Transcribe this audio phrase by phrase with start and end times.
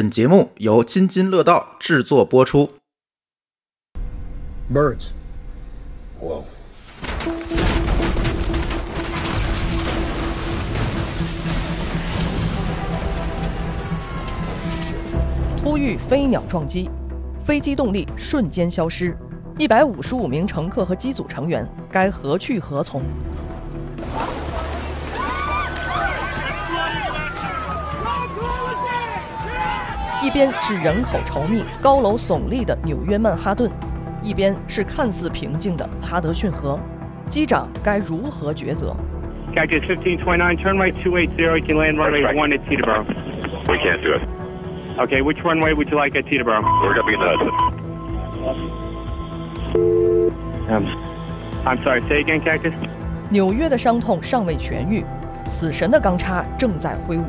[0.00, 2.66] 本节目由津津乐道制作播出。
[4.72, 5.10] Birds.
[6.18, 6.42] Whoa.
[15.58, 16.88] 突遇飞鸟撞击，
[17.44, 19.14] 飞机动力瞬间消失，
[19.58, 23.02] 一百五十五名乘客和机组成员该何去何从？
[30.22, 33.70] 一边是人口稠密、高楼耸立的纽约曼哈顿，
[34.22, 36.78] 一边是看似平静的哈德逊河，
[37.28, 38.94] 机长该如何抉择
[39.54, 43.04] ？Cactus 1529, turn right 280, you can land runway 1 at Teterboro.
[43.66, 44.20] We can't do it.
[44.98, 46.60] Okay, which runway would you like at Teterboro?
[46.82, 47.52] We're gonna be in the Hudson.
[50.68, 50.86] Um,
[51.64, 52.74] I'm sorry, say again, Cactus?
[53.30, 55.02] 纽约的伤痛尚未痊愈，
[55.46, 57.24] 死神的钢叉正在挥舞。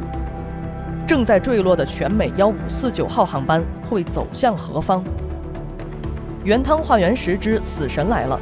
[1.12, 5.04] 正在坠落的全美幺五四九号航班会走向何方？
[6.46, 8.40] 原汤化原石之死神来了，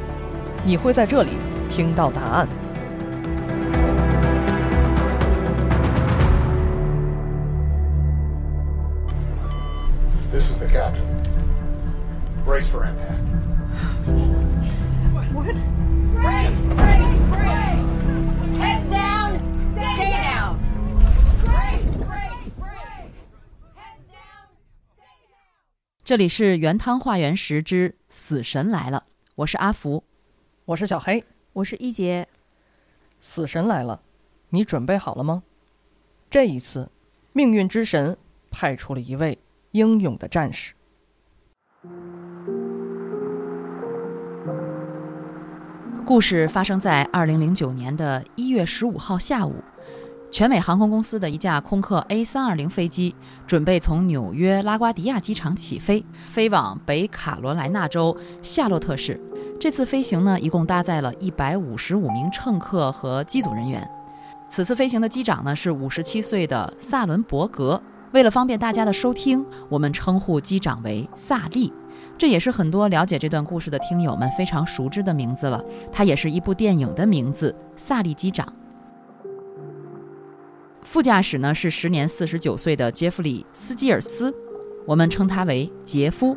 [0.64, 1.30] 你会在这里
[1.68, 2.48] 听到答案。
[26.10, 29.04] 这里是原汤化原石之死神来了，
[29.36, 30.02] 我是阿福，
[30.64, 32.26] 我是小黑，我是一杰。
[33.20, 34.02] 死神来了，
[34.48, 35.44] 你准备好了吗？
[36.28, 36.90] 这一次，
[37.32, 38.16] 命运之神
[38.50, 39.38] 派出了一位
[39.70, 40.74] 英勇的战士。
[46.04, 49.62] 故事发生在二零零九年的一月十五号下午，
[50.30, 53.14] 全美航空公司的一架空客 A 三二零飞机
[53.46, 59.20] 准备从纽约拉瓜迪亚机场起飞，飞往北卡罗来纳州夏洛特市。
[59.58, 63.86] 这次飞行呢，一共搭载了一百五十五名乘客和机组人员。
[64.48, 67.80] 此次飞行的机长呢是五十七岁的萨伦伯格。
[68.12, 71.72] 为了方便大家的收听，我们称呼机长为萨利。
[72.16, 75.62] 这也是很多了解这段故事的听友们非常熟知的名字了。
[75.92, 78.46] 它也是一部电影的名字《萨利机长》。
[80.90, 84.34] 副驾驶呢是时年四十九岁的杰弗里·斯基尔斯，
[84.84, 86.36] 我们称他为杰夫。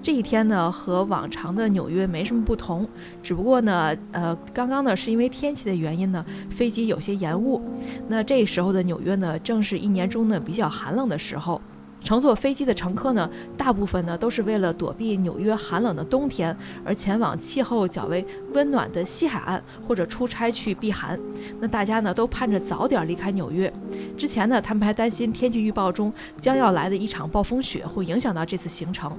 [0.00, 2.88] 这一天呢，和往常的纽约没什么不同，
[3.22, 7.60] 只不过呢，呃，刚刚呢是因为天气的原因呢，飞机有些延误。
[8.08, 11.60] 那这时候的纽约呢，正是一年中呢比较寒冷的时候。
[12.02, 21.18] 乘坐飞机的乘客呢，大部分呢都是为了躲避纽约寒冷的冬天，而前往气候较为温暖的西海岸或者出差去避寒。
[21.60, 23.72] 那大家呢都盼着早点离开纽约。
[24.18, 29.12] 之前呢，他们还担心天气预报中将要来的一场暴风雪会影响到这次行程。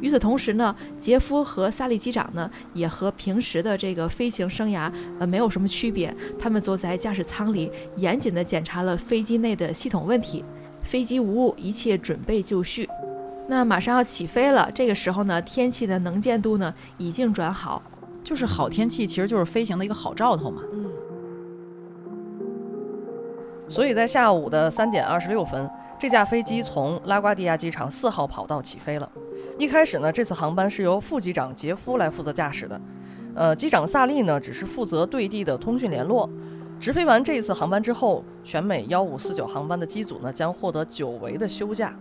[0.00, 10.44] 与此同时呢，杰夫和萨利机长呢也和平时的这个飞行生涯呃没有什么区别，他们坐在驾驶舱里，严谨地检查了飞机内的系统问题。
[10.88, 12.88] 飞机无误，一切准备就绪。
[13.46, 17.82] 那马上要起飞了，这个时候呢，天气的能见度呢已经转好。
[18.24, 20.62] 就是好天气，其实就是飞行的一个好兆头嘛。
[20.72, 20.90] 嗯，
[23.68, 29.10] 所以在下午的三点二十六分，这架飞机从拉瓜迪亚机场四号跑道起飞了。
[29.58, 32.80] 一开始呢，这次航班是由副机长杰夫来负责驾驶的，
[33.34, 36.28] 呃，机长萨利呢只是负责对地的通讯联络。
[36.80, 41.92] 直飞完这一次航班之后，全美幺五四九航班的机组呢将获得久违的休假。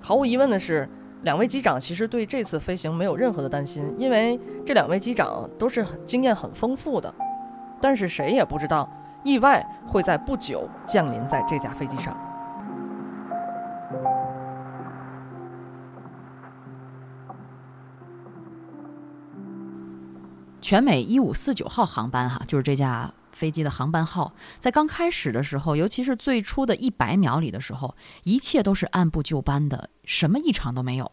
[0.00, 0.88] 毫无疑问的是，
[1.22, 7.14] 两位机长其实对这次飞行没有任何的担心，因为这两位机长都是经验很丰富的。
[7.80, 8.90] 但是谁也不知道，
[9.22, 12.16] 意外会在不久降临在这架飞机上。
[20.62, 31.12] 全美一五四九号航班哈，就是这架飞机的航班号，在刚开始的时候，尤其是最初的一百秒里的时候，一切都是按部就班的，什么异常都没有。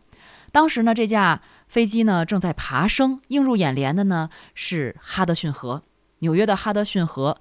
[0.52, 5.84] 当时呢，这架飞机呢正在爬升，映入眼帘的呢是哈德逊河，
[6.20, 7.38] 纽约的哈德逊河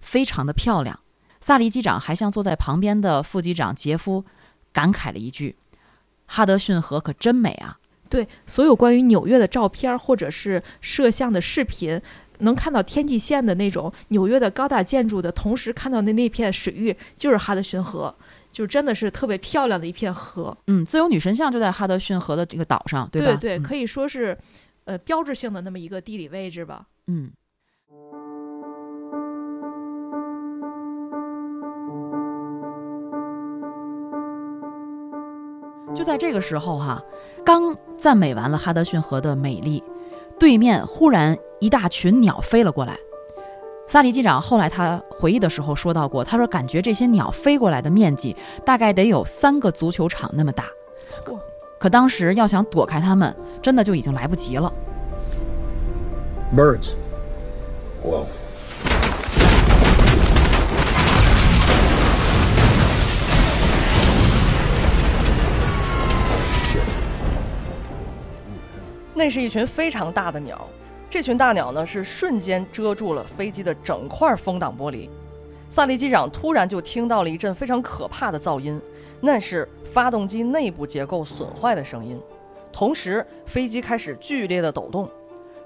[0.00, 1.00] 非常的漂亮。
[1.40, 4.24] 萨利机长还向坐在旁边的副机长杰夫
[4.72, 5.56] 感慨了一句
[6.26, 7.78] ：“哈德逊河可真美啊！”
[8.08, 12.00] 对，所有关于纽约的照片或者是摄像的视频，
[12.44, 18.14] 能看到天际线的那种纽约的高大建筑的同时，看到的那片水域就是哈德逊河，
[18.52, 20.56] 就真的是特别漂亮的一片河。
[20.68, 23.36] 嗯，自由女神像就在哈德逊河的这个岛上，对吧？
[23.40, 24.38] 对嗯可以说是，
[24.84, 26.86] 呃，标志性的那么一个地理位置吧。
[27.08, 27.30] 嗯。
[35.94, 37.00] 就在这个时候哈，
[37.44, 39.80] 刚赞美完了哈德逊河的美丽，
[40.38, 42.98] 对面忽然一大群鸟飞了过来。
[43.86, 48.34] 萨利机长后来他回忆的时候说到过，他说感觉这些鸟飞过来的面积
[48.64, 50.64] 大概得有三个足球场那么大，
[51.30, 51.38] 哇
[51.78, 54.72] 可当时要想躲开它们，真的就已经来不及了。
[56.56, 56.94] Birds.
[58.02, 58.24] Whoa.
[69.14, 70.68] 那是一群非常大的鸟，
[71.08, 75.08] 这群大鸟呢是瞬间遮住了飞机的整块风挡玻璃。
[75.70, 78.80] 萨利机长突然就听到了一阵非常可怕的噪音，
[79.20, 82.20] 那是发动机内部结构损坏的声音。
[82.72, 85.08] 同时，飞机开始剧烈的抖动。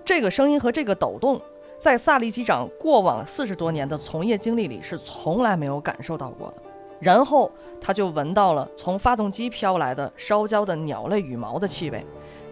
[0.05, 1.41] 这个声音和这个抖动，
[1.81, 6.57] 在萨利机长过往四十多年的从业经历里是从来没有感受到过的。
[7.01, 12.05] 然后他就闻到了从发动机飘来的烧焦的鸟类羽毛的气味。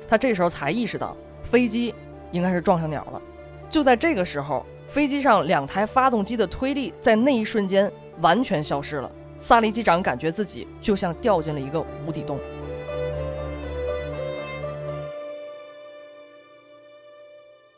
[0.09, 1.95] 他这时候才意识到飞机
[2.31, 3.23] 应该是撞上鸟了。
[3.69, 9.11] 就在这个时候，飞机上两台发动机的推力在那一瞬间完全消失了。
[9.41, 12.39] 萨利机长感觉自己就像掉进了一个无底洞。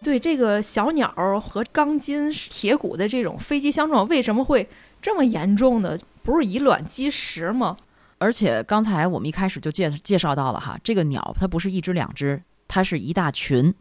[0.00, 4.66] 对这个小鸟和钢筋铁骨的这种飞机相撞，为什么会
[5.02, 5.98] 这么严重呢？
[6.22, 7.76] 不是以卵击石吗？
[8.18, 13.72] 而且刚才我们一开始就介介绍到了哈，这个鸟它不是一只两只，它是一大群，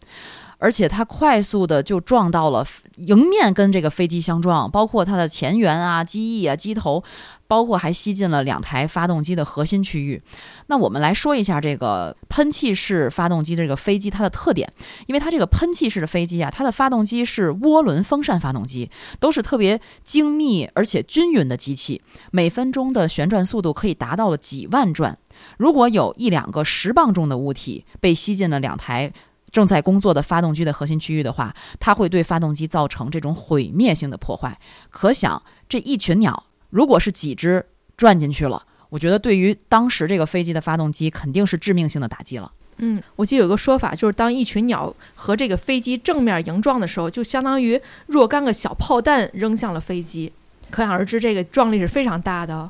[0.60, 2.66] 而且它快速的就撞到了
[2.98, 7.04] 迎面跟这个飞机相撞，包括它的前缘啊、机翼啊、机头，
[7.48, 10.22] 包括还吸进了两台发动机的核心区域。
[10.68, 14.72] 那我们来说一下这个喷气式发动机这个飞机它的特点，
[15.08, 18.90] 因为它这个喷气式的飞机啊，它的发动机是涡轮风扇发动机，
[19.20, 22.02] 都是特别精密而且均匀的机器，
[22.32, 25.18] 每分钟的旋转速度可以达到了几万转。
[25.58, 29.14] 如果有一两个十磅重的物体被吸进了两台
[29.52, 34.60] 正在工作的发动机的核心区域的话，它会对发动机造成这种毁灭性的破坏。
[34.90, 37.66] 可想这一群鸟，如果是几只
[37.96, 42.52] 转进去了，我觉得对于当时这个飞机的发动机肯定是致命性的打击了。
[42.78, 50.31] 嗯，我记得有个说法，就是当一群鸟和这个飞机正面迎撞的时候，就相当于若干个小炮弹扔向了飞机，
[50.69, 52.69] 可想而知，这个撞力是非常大的。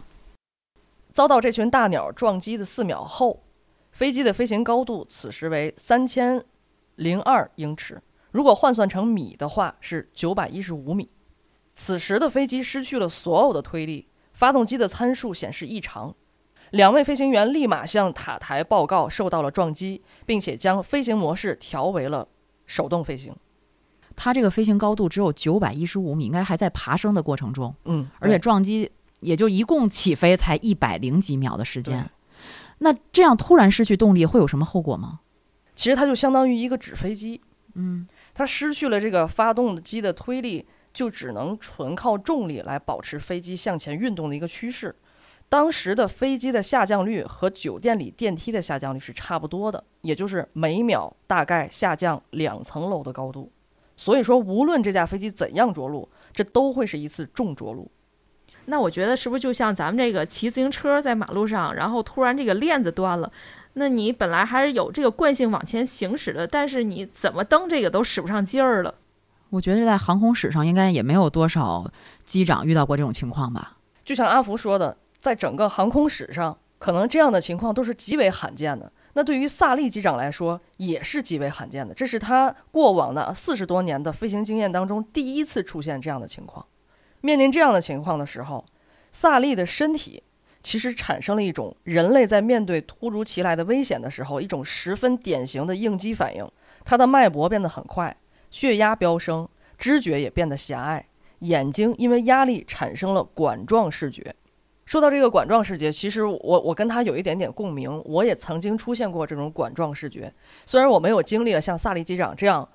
[1.12, 3.44] 遭到这群大鸟撞击的四秒后，
[3.92, 6.42] 飞机的飞行高度此时为三千
[6.96, 8.02] 零二英尺，
[8.32, 11.10] 如果换算成米的话是九百一十五米。
[11.80, 16.14] 此时的飞机失去了所有的推力，发动机的参数显示异常。
[16.72, 22.28] 两位飞行员立马向塔台报告受到了撞击，并且将飞行模式调为了
[22.66, 23.34] 手动飞行。
[24.16, 32.10] 它这个飞行高度只有九百一十五米，应该还在爬升的过程中，嗯，而且撞击也就一共起飞才一百零几秒的时间。
[32.80, 35.20] 那这样突然失去动力会有什么后果吗？
[35.76, 37.40] 其实它就相当于一个纸飞机，
[37.76, 40.66] 嗯，它失去了这个发动机的推力，
[40.98, 44.96] 就只能纯靠重力来保持飞机向前运动的一个趋势。
[45.48, 53.52] 当时的飞机的下降率和酒店里电梯的下降率是差不多的，也就是每秒大概下降两层楼的高度。
[53.96, 57.92] 所以说，无论这架飞机怎样着陆，这都会是一次重着陆。
[58.66, 63.32] 那我觉得是不是就像咱们这个骑自行车在马路上，然后突然这个链子断了，
[63.74, 68.96] 那你本来还是有这个惯性往前行驶的，但是你怎么蹬这个都使不上劲儿了。
[69.50, 71.90] 我觉得在航空史上应该也没有多少
[72.24, 73.78] 机长遇到过这种情况吧。
[74.04, 78.92] 就像阿福说的，在整个航空史上，可能这样的情况都是极为罕见的。
[79.14, 81.94] 那对于萨利机长来说，也是极为罕见的。
[81.94, 86.66] 这是他过往的四十多年的飞行经验当中第一次出现这样的情况。
[87.22, 88.64] 面临这样的情况的时候，
[89.12, 90.22] 萨利的身体
[90.62, 96.48] 其实产生了一种人类在面对突如其来的危险的时候一种十分典型的应激反应。
[96.86, 98.16] 他的脉搏变得很快，
[98.50, 101.08] 血压飙升，知觉也变得狭隘，
[101.40, 104.36] 眼睛因为压力产生了管状视觉。
[104.86, 110.34] 说到这个管状视觉，其实我我跟他有一点点共鸣，我也曾经出现过这种管状视觉。
[110.66, 112.68] 虽然我没有经历了像萨利机长这样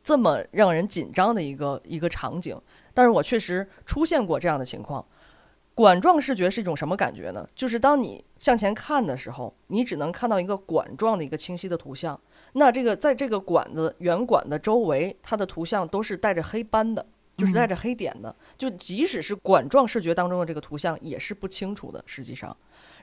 [0.00, 2.56] 这么让人紧张的一个一个场景，
[2.94, 5.04] 但是我确实出现过这样的情况。
[5.74, 7.48] 管状视觉是一种什么感觉呢？
[7.56, 12.18] 就是当你向前看的时候，你只能看到一个管状的一个清晰的图像。
[12.58, 18.34] 那这个在这个管子圆管的周围，它的图像都是带着黑斑的，就是带着黑点的。
[18.56, 22.02] 就即使是管状视觉当中的这个图像，也是不清楚的。
[22.04, 22.54] 实际上，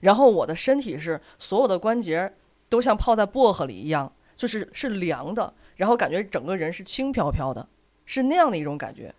[0.01, 2.31] 然后我的身体是所有的关节
[2.67, 7.67] 都像泡在薄荷里一样，就是是凉的，然后感觉整个人是轻飘飘的，
[8.05, 9.13] 是那样的一种感觉。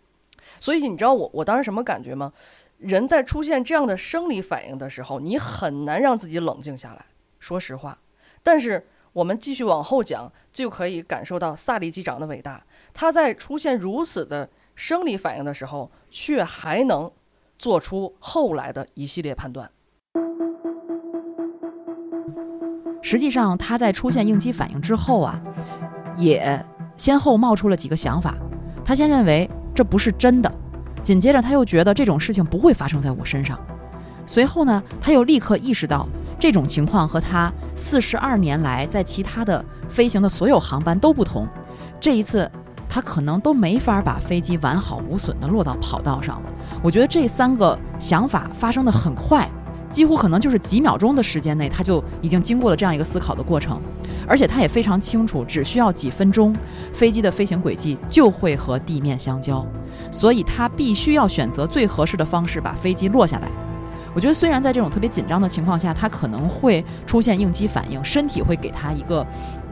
[0.60, 2.32] 所以你知道我我当时什么感觉吗？
[2.78, 7.06] 人在出现这样的生理反应的时候，你很难让自己冷静下来。
[7.40, 7.98] 说实话。
[8.42, 8.86] 但是
[9.16, 12.62] 我们继续往后讲，就可以感受到萨利机长的伟大。
[12.92, 17.10] 他在出现如此的生理反应的时候，却还能
[17.58, 19.70] 做出后来的一系列判断。
[23.00, 25.42] 实际上，他在出现应激反应之后啊，
[26.18, 26.62] 也
[26.94, 28.36] 先后冒出了几个想法。
[28.84, 30.52] 他先认为这不是真的，
[31.02, 33.58] 紧接着他又觉得这种事情不会发生在我身上。
[34.26, 36.06] 随后呢，他又立刻意识到
[36.38, 41.48] 这种情况和他四十二年来在其他的飞行的所有航班都不同。
[42.00, 42.50] 这一次，
[42.88, 46.52] 他可能都没法把飞机完好无损地落到跑道上了。
[46.82, 49.48] 我觉得这三个想法发生的很快。
[49.88, 53.80] 几乎可能就是几秒钟的时间内，他就已经经过了这样一个思考的过程，
[54.26, 56.54] 而且他也非常清楚，只需要几分钟，
[56.92, 59.64] 飞机的飞行轨迹就会和地面相交，
[60.10, 63.48] 所以他必须要选择最合适的方式把飞机落下来。
[64.16, 69.24] 我觉得虽然在这种特别紧张的情况下，他可能会出现应激反应，身体会给他一个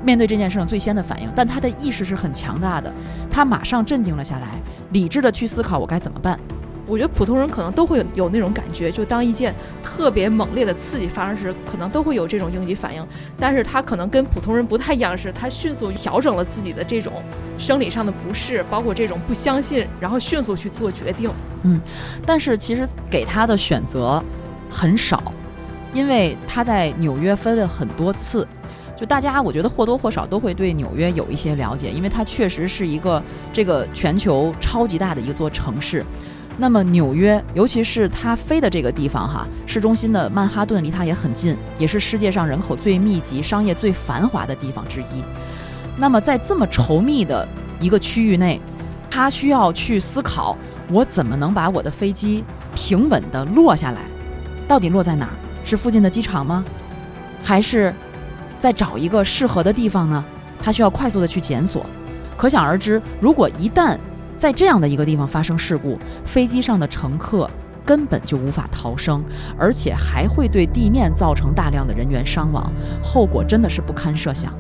[0.05, 2.93] 面对这件事情最先的反应，但他的意识是很强大的，
[3.31, 4.61] 他马上镇静了下来，
[4.91, 6.39] 理智的去思考我该怎么办。
[6.87, 13.07] 我觉得普通人可能都会有有那种感觉，就当一件特别猛烈的刺激发生时，可能都会有这种应激反应。
[13.39, 17.23] 但是他可能跟普通人不太一样，是他迅速调整了自己的这种
[17.59, 21.31] 生理上的不适，包括这种不相信，然后迅速去做决定。
[21.63, 21.81] 嗯，
[22.27, 24.23] 但是其实给他的选择
[24.71, 25.33] 很少，
[25.93, 28.47] 因为他在纽约分了很多次。
[28.97, 33.21] 就大家，我觉得或多或少都会对纽约有一些了解，因为它确实是一个
[33.53, 36.05] 这个全球超级大的一座城市。
[36.57, 45.23] 那么纽约，尤其是它飞的这个地方哈，市中心的曼哈顿离它也很近，也是世界上人口最密集、商业最繁华的地方之一。
[45.97, 47.47] 那么在这么稠密的
[47.81, 48.61] 一个区域内，
[49.11, 50.57] 他需要去思考，
[50.89, 52.45] 我怎么能把我的飞机
[52.75, 54.03] 平稳地落下来？
[54.69, 55.33] 到底落在哪儿？
[55.65, 56.65] 是附近的机场吗？
[57.43, 57.93] 还是
[58.59, 60.25] 再找一个适合的地方呢？
[60.61, 61.85] 他需要快速地去检索。
[62.37, 63.99] 可想而知，如果一旦
[64.37, 67.51] 在这样的一个地方发生事故，飞机上的乘客
[67.85, 69.25] 根本就无法逃生，
[69.59, 72.73] 而且还会对地面造成大量的人员伤亡，
[73.03, 74.55] 后果真的是不堪设想。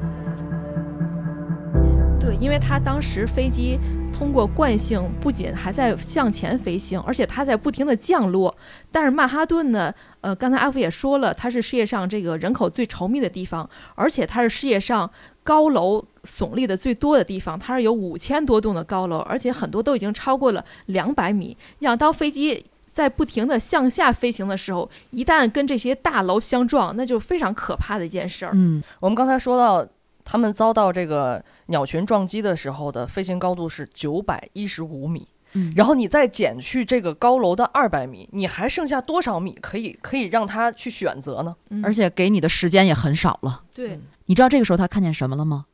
[2.20, 3.78] 对，因为他当时飞机
[4.12, 8.56] 通过惯性，不仅还在向前飞行，而且它在不停的降落。
[8.90, 15.10] 但是曼哈顿呢，呃，刚才阿福也说了，它是世界上这个人口最稠密的地方，而且它是世界上
[15.42, 21.56] 高楼耸立的最多的地方，它是有五千多栋的高楼，而且很多都已经超过了两百米。
[21.78, 28.52] 你想，当飞机在不停的向下飞行的时候，一旦跟这些大楼相撞，那就非常可怕的一件事儿。
[28.54, 29.86] 嗯，我们刚才说到，
[30.24, 41.54] 他们遭到这个鸟群撞击的时候的飞行高度是九百一十五米，嗯然后你再减去这个高楼的二百米，你还剩下多少米可以可以让他去选择呢？
[41.70, 43.62] 嗯而且给你的时间也很少了。
[43.74, 45.66] 对，你知道这个时候他看见什么了吗？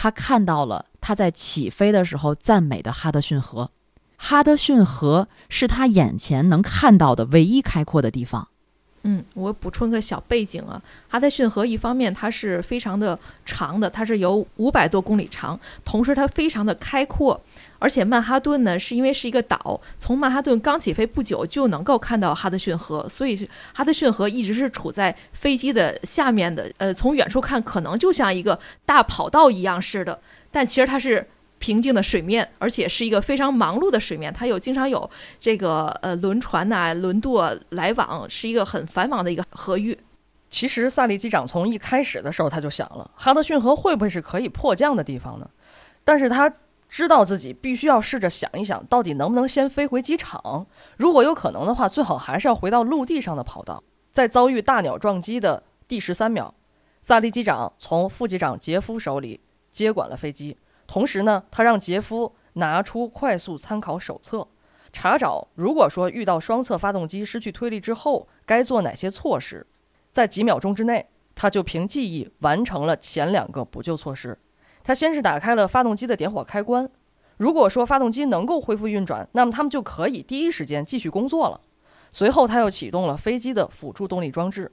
[0.00, 3.68] 他看到了他在起飞的时候赞美的哈德逊河。
[4.16, 8.46] 哈德逊河是他眼前能看到的唯一开阔的地方。
[9.02, 17.40] 嗯，我补充个小背景啊，哈德逊河一方面它是非常的长的，它是有五百多公里长，同时它非常的开阔，
[17.78, 30.20] 而且曼哈顿呢是因为是一个岛，从曼哈顿刚起飞不久就能够看到哈德逊河，所以哈德逊河一直是处在飞机的下面的，呃，从远处看可能就像一个大跑道一样似的，
[30.50, 31.26] 但其实它是。
[31.60, 37.36] 平静的水面，而且是一个非常忙碌的水面，它有经常有这个呃轮船呐、轮渡
[37.70, 39.98] 来往，是一个很繁忙的一个河域。
[40.48, 45.50] 其实萨利机长从一开始的时候他就想了，哈德逊河会不会是可以迫降的地方呢？
[46.04, 46.48] 但是他
[46.88, 50.66] 知道自己必须要试着想一想，到底能不能先飞回机场。
[50.96, 53.82] 如果有可能的话，最好还是要回到陆地上的跑道。
[54.12, 56.52] 在遭遇大鸟撞击的第十三秒，
[57.02, 59.40] 萨利机长从副机长杰夫手里
[59.70, 64.48] 接管了飞机，同时呢，他让杰夫拿出快速参考手册，
[64.92, 69.66] 查找如果说遇到双侧发动机失去推力之后该做哪些措施。
[70.10, 74.36] 在几秒钟之内，他就凭记忆完成了前两个补救措施。
[74.82, 76.88] 他先是打开了发动机的点火开关，
[77.36, 81.60] 如果说发动机能够恢复运转，那么他们就可以第一时间继续工作了。
[82.10, 84.72] 随后，他又启动了飞机的辅助动力装置。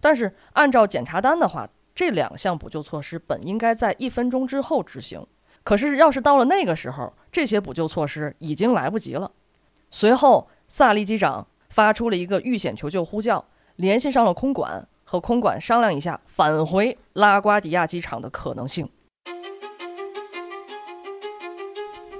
[0.00, 5.26] 但是，按照检查单的话，这两项补救措施本应该在一分钟之后执行。
[5.62, 9.32] 可是，要是到了那个时候，这些补救措施已经来不及了。
[9.90, 13.42] 随后，萨利机长发出了一个遇险求救呼叫，
[13.76, 18.86] 联系上了空管，和空管商量一下返回拉瓜迪亚机场的可能性。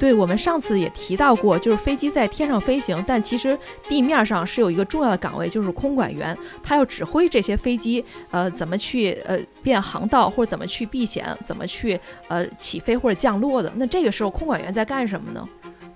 [0.05, 3.59] 对我们上次也提到过，就是飞机在天上飞行，但其实
[3.89, 13.73] 地面上是有一个重要的岗位，就是空管员，他要指挥这些飞机，呃，怎么去呃变航道，或者怎么去避险，怎么去呃起飞或者降落的。
[13.77, 15.49] 那这个时候空管员在干什么呢？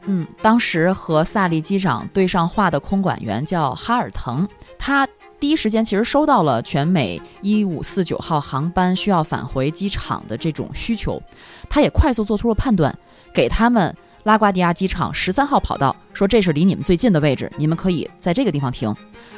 [0.06, 4.48] 嗯，当时和萨利机长对上话的空管员叫哈尔腾，
[4.78, 5.06] 他
[5.38, 11.20] 第一时间其实收到了全美一五四九号航班需要返回机场的这种需求，
[11.68, 12.96] 他也快速做出了判断，
[13.32, 13.94] 给他们
[14.24, 18.94] 拉瓜迪亚机场十三号跑道说这是离你们最近的位置，你们可以在这个地方停。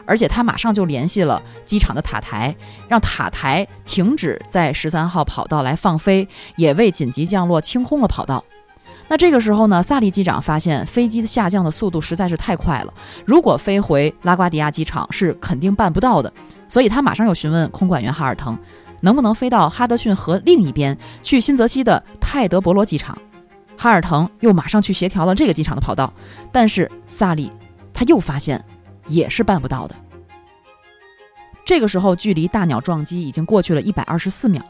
[0.06, 2.54] 而且他马上就联系了机场的塔台，
[2.88, 8.42] 让塔台停止在十三号跑道来放飞，也为紧急降落清空了跑道。
[9.06, 12.94] 那这个时候呢，萨利机长发现飞机的下降的速度实在是太快了，
[13.24, 16.32] 如果飞回拉瓜迪亚机场是肯定办不到的，
[16.66, 18.58] 所以他马上又询问空管员哈尔腾，
[19.02, 23.16] 能不能飞到哈德逊河另一边去新泽西的泰德伯罗机场。
[23.82, 26.12] 哈尔腾又马上去协调了这个机场的跑道，
[26.52, 27.50] 但是萨利
[27.94, 28.62] 他又发现
[29.06, 29.96] 也是办不到的。
[31.64, 34.62] 这个时候，距离大鸟撞击已经过去了一百二十四秒。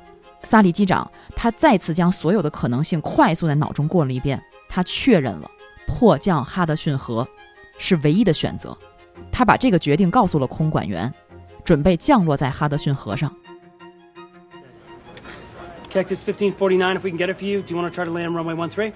[0.45, 5.51] 萨利机长他再次将所有的可能性快速在脑中过了一遍，他确认了
[5.89, 7.27] 迫降哈德逊河
[7.79, 8.79] 是唯一的选择。
[9.33, 11.13] 他把这个决定告诉了空管员，
[11.65, 13.35] 准备降落在哈德逊河上。
[15.91, 17.63] Cactus 1549, if we can get it for you.
[17.63, 18.95] Do you want to try to land runway 13?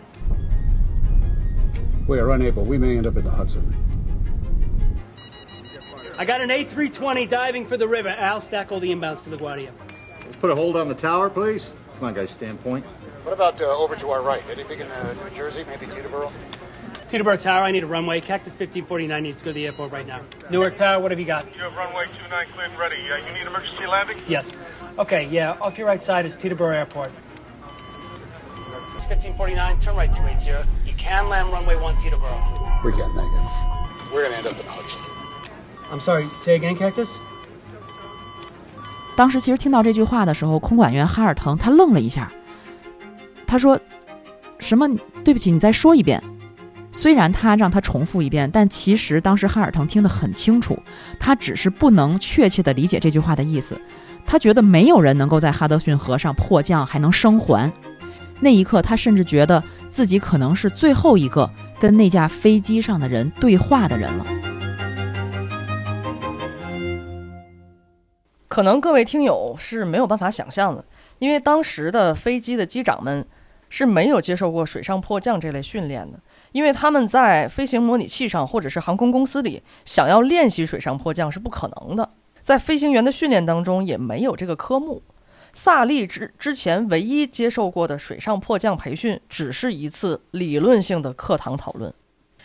[2.07, 2.65] We are unable.
[2.65, 3.75] We may end up in the Hudson.
[6.17, 8.11] I got an A320 diving for the river.
[8.11, 9.71] Al, stack all the inbounds to LaGuardia.
[10.41, 11.73] Put a hold on the tower, please.
[11.99, 12.85] Come on, guys, stand point.
[13.25, 14.43] What about uh, over to our right?
[14.49, 15.65] Anything in uh, New Jersey?
[15.65, 16.31] Maybe Teterboro?
[17.09, 18.21] Teterboro Tower, I need a runway.
[18.21, 20.21] Cactus 1549 needs to go to the airport right now.
[20.51, 21.45] Newark Tower, what have you got?
[21.57, 23.11] You have runway 29 cleared and ready.
[23.11, 24.19] Uh, you need emergency landing?
[24.29, 24.53] Yes.
[24.97, 27.11] Okay, yeah, off your right side is Teterboro Airport.
[29.09, 30.69] 1549, turn right 280.
[30.87, 32.85] You can land runway 1 Teterboro.
[32.85, 34.15] We can't make it.
[34.15, 35.01] We're gonna end up in the Hudson.
[35.91, 37.11] I'm sorry, say again, Cactus?
[39.17, 42.31] 当时其实听到这句话的时候，空管员哈尔腾他愣了一下，
[43.47, 43.79] 他说
[44.61, 44.89] ：“什么？
[45.25, 46.23] 对不起，你再说一遍。”
[46.93, 50.81] 虽然他让他重复一遍，但其实当时哈尔腾听得很清楚，
[51.19, 53.77] 他只是不能确切地理解这句话的意思。
[54.27, 57.73] 他觉得没有人能够在哈德逊河上迫降还能生还。
[58.41, 64.27] 那一刻，他甚至觉得自己可能是最后一个跟那架飞机上的人对话的人了。
[68.49, 70.85] 可能各位听友是没有办法想象的，
[71.19, 73.27] 因为当时的飞机的机长们
[73.69, 76.21] 是没有接受过水上迫降这类训练的，
[76.53, 82.11] 因为他们在飞行模拟器上或者是航空公司里想要练习水上迫降是不可能的，
[82.45, 85.03] 在飞行员的训练当中也没有这个科目。
[85.53, 91.93] 萨利之之前唯一接受过的水上迫降培训，只是一次理论性的课堂讨论。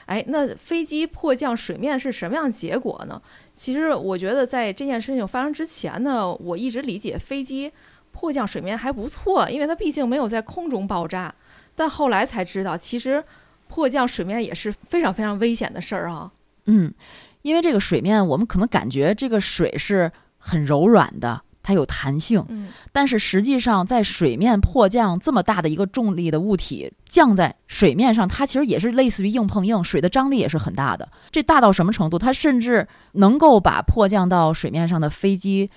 [0.05, 3.21] 哎，那飞机迫降水面是什么样的结果呢？
[3.53, 7.71] 其实我觉得在这件事情发生之前呢，我一直理解飞机
[8.11, 11.33] 迫降水面还不错，因为它毕竟没有在空中爆炸。
[11.75, 13.23] 但后来才知道，其实
[13.67, 16.31] 迫降水面也是非常非常危险的事儿啊。
[16.65, 16.93] 嗯，
[17.41, 22.43] 因为这个水面，我们可能感觉这个水是很柔软的，它有弹性。
[22.49, 31.09] 嗯，但是实际上，在水面迫降这么大的一个重力的物体降在水面上，它其实也是类似于硬碰硬，水的张力也是很大的。
[31.31, 32.19] 这大到什么程度？
[32.19, 35.69] 它甚至能够把迫降到水面上的飞机，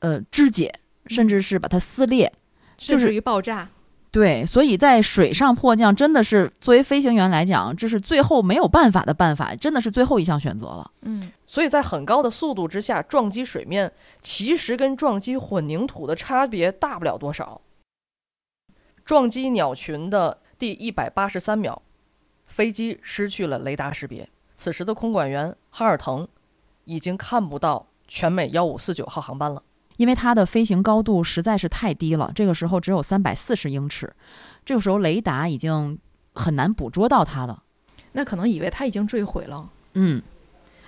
[0.00, 0.72] 呃，肢解，
[1.06, 2.32] 甚至是把它撕裂，
[2.76, 3.68] 就是甚至于爆炸。
[4.12, 10.90] 对，所以在水上迫降真的是作为飞行员来讲，这是最后没有办法的办法，真的是最后一项选择了。
[11.00, 17.62] 嗯，所以在很高的速度之下撞击水面，其实跟撞击混凝土的差别大不了多少。
[19.02, 21.80] 撞击鸟群的第一百八十三秒，
[22.46, 24.28] 飞机失去了雷达识别。
[24.54, 26.28] 此时的空管员哈尔腾
[26.84, 29.62] 已经看不到全美幺五四九号航班了。
[30.02, 34.12] 因为它的飞行高度实在是太低了，这个时候只有三百四十英尺，
[34.64, 35.96] 这个时候雷达已经
[36.34, 37.62] 很难捕捉到它了。
[38.10, 39.70] 那可能以为它已经坠毁了。
[39.92, 40.20] 嗯，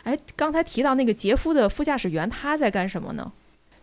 [0.03, 3.31] 哎，刚才提到那个杰夫的副驾驶员，他在干什么呢？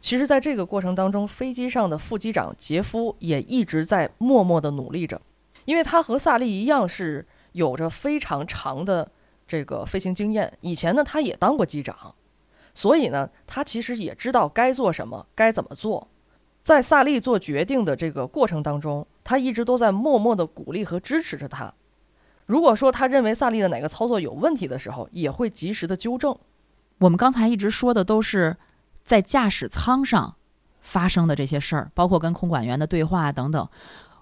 [0.02, 5.22] 其实，在这个过程当中，飞机上的副机长杰夫也一直在默默地努力着，
[5.64, 9.10] 因为他和萨利一样是有着非常长的
[9.48, 12.14] 这个飞行经验，以前呢他也当过机长。
[12.74, 16.08] 所以呢，他其实也知道该做什么，该怎么做。
[16.64, 21.74] 在萨利做决定的这个过程当中，他一直都在默默地鼓励和支持着他。
[22.46, 26.38] 如果说他认为萨利的哪个操作有问题的时候，也会及时的纠正。
[27.00, 28.56] 我们刚才一直说的都是
[29.04, 30.36] 在驾驶舱上
[30.82, 33.68] 发生的这些事儿，包括跟空管员的对话等等。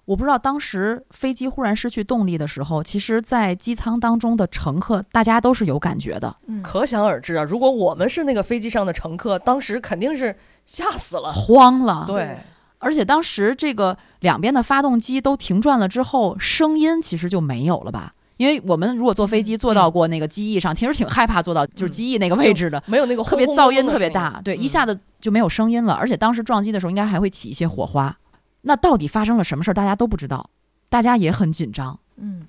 [0.09, 11.31] 我不知道当时飞机忽然失去动力的时候，其实，在机舱当中的乘客，大家都是有感觉的，嗯，可想而知啊，如果我们是那个飞机上的乘客，当时肯定是吓死了。
[11.31, 12.05] 慌了。
[12.07, 12.35] 对，
[12.79, 18.11] 而且当时这个两边的发动机都停转了之后，声音其实就没有了吧？
[18.37, 25.93] 因为我们如果坐飞机坐到过那个机翼上，其实挺害怕坐到就是机翼那个位置的，没有那个特别轰轰噪音特别大，对，嗯一下子就没有声音了。
[25.93, 28.17] 而且当时撞击的时候，应该还会起一些火花。
[28.61, 30.49] 那到底发生了什么事儿，大家都不知道，
[30.89, 31.99] 大家也很紧张。
[32.17, 32.47] 嗯，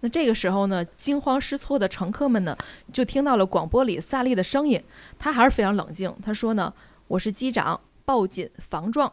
[0.00, 2.56] 那这个时候呢，惊慌失措的乘客们呢，
[2.92, 4.82] 就听到了广播里萨利的声音，
[5.18, 6.14] 他还是非常冷静。
[6.22, 6.72] 他说呢
[7.08, 9.12] ：“我是机长，报警防撞。”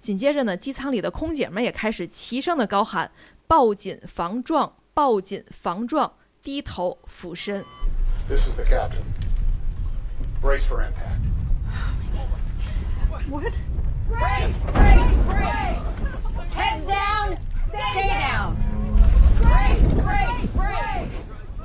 [0.00, 3.10] 紧接着呢，机舱里的空姐们也开始齐声的高喊
[3.48, 7.64] ：“报警防撞，报警防撞！”低头俯身。
[8.28, 9.02] This is the captain.
[10.42, 11.22] Brace for impact.
[14.18, 15.80] Brace, brace, brace.
[16.54, 17.36] Heads down,
[17.68, 18.56] stay down.
[19.42, 21.08] Brace, brace, brace.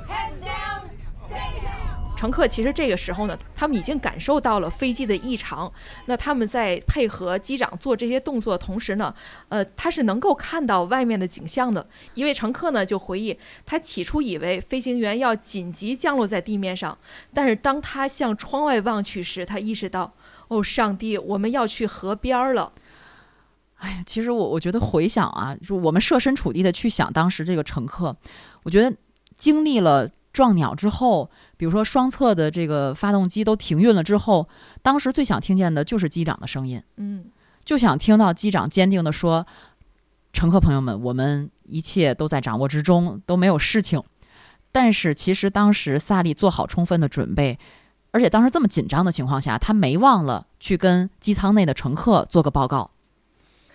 [0.08, 0.80] Heads down,
[1.28, 2.16] stay down.
[2.16, 5.72] 乘客其实这个时候呢，他们已经感受到了飞机的异常。
[6.04, 9.14] 那他们在配合机长做这些动作的同时呢，
[9.48, 11.86] 呃，他是能够看到外面的景象的。
[12.12, 16.98] 一位乘客呢就回忆，他起初以为飞行员要紧急降落在地面上，
[17.32, 20.12] 但是当他向窗外望去时，他意识到，
[20.50, 22.72] 哦，上帝，我们要去河边儿了。
[23.76, 28.14] 哎呀，其实我我觉得回想啊，就我们设身处地的去想当时这个乘客，
[28.64, 28.94] 我觉得
[29.36, 34.48] 经历了撞鸟之后，比如说双侧的这个发动机都停运了之后，
[34.82, 37.24] 当时最想听见的就是机长的声音，嗯
[37.64, 39.46] 就想听到机长坚定的说
[40.32, 44.02] ：“乘客朋友们，我们一切都在掌握之中，都没有事情。”
[44.72, 47.58] 但是其实当时萨利做好充分的准备，
[48.12, 52.90] 而且当时这么紧张的情况下，他没忘了去跟机舱内的乘客做个报告。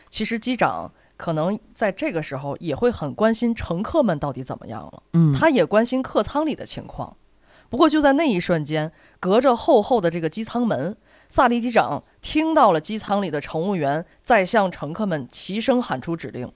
[0.10, 7.16] 其实机长可能在这个时候也会很关心乘客们到底怎么样了，嗯，他也关心客舱里的情况。
[7.70, 10.96] 不过就在那一瞬间，隔着厚厚的这个机舱门，
[11.30, 16.52] 萨利机长听到了机舱里的乘务员在向乘客们齐声喊出指令。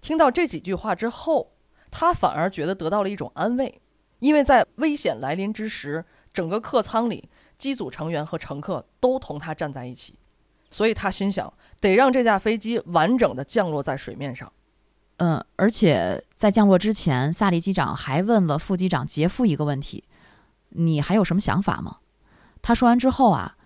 [0.00, 1.52] 听到这几句话之后，
[1.90, 3.80] 他反而觉得得到了一种安慰，
[4.18, 10.14] 因为在危险来临之时，整个客舱里机组成员和乘客都同他站在一起，
[10.70, 14.50] 所以他心想，得让这架飞机完整的降落在水面上。
[15.18, 20.04] 嗯，而且在降落之前，萨利机长还问了副机长杰夫一个问题
[20.70, 21.96] ：“你还有什么想法吗？”
[22.62, 23.56] 他说完之后啊，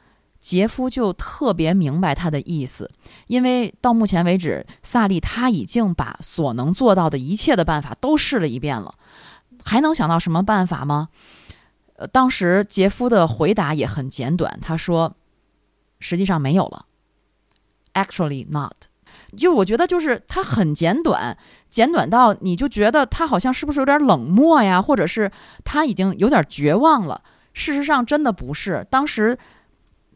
[0.41, 2.91] 杰夫就特别明白他的意思，
[3.29, 8.95] 因为到目前为止，萨利他已经把所能做到的一切的办法都试了一遍了，
[9.65, 11.11] 还能想到什么办法吗？
[11.97, 15.17] 呃，当时杰夫的回答也很简短，他说
[16.01, 16.87] ：“实际上没有了
[17.95, 18.75] ，actually not。”
[19.37, 21.37] 就我觉得就是他很简短，
[21.69, 25.31] 简短到你就觉得他好像是不是有点冷漠呀，或者是
[25.65, 27.23] 他已经有点绝望了。
[27.53, 29.39] 事实上真的不是，当时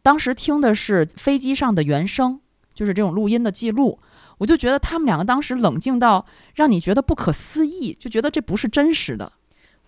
[0.01, 2.41] 当时听的是飞机上的原声，
[2.73, 3.99] 就是这种录音的记录。
[4.37, 9.33] 我就觉得他们两个当时冷静到让你觉得不可思议，就觉得这不是真实的。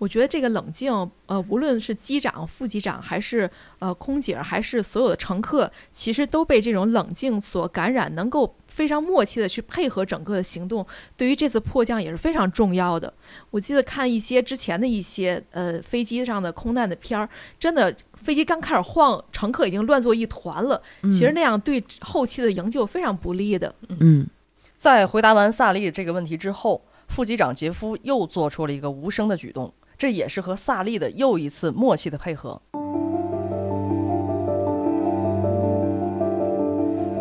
[0.01, 0.91] 我觉得这个冷静，
[1.27, 10.83] 呃，无论是机长、副机长，还是呃空姐儿，还是所有的乘客，其实都被这种冷静所感染，能够非常默契的去配合整个的行动，
[11.15, 13.13] 对于这次迫降也是非常重要的。
[13.51, 23.75] 我记得看一些之前的一些呃飞机上的空难的片儿，真的飞机刚开始晃，乘客已经乱作一团了，其实那样对后期的营救非常不利的。
[23.99, 24.27] 嗯，
[24.79, 32.59] 在回答完萨利这个问题之后，副机长杰夫又做出了一个无声的举动，这也是和萨利的又一次默契的配合。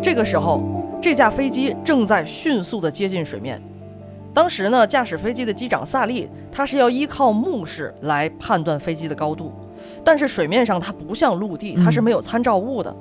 [0.01, 0.63] 这个时候，
[0.99, 3.61] 这架飞机正在迅速地接近水面。
[4.33, 9.51] 当时呢，驾驶飞机的机长萨利，他是要依靠目视来判断飞机的高度，
[10.03, 12.91] 但是水面上它不像陆地，它是没有参照物的，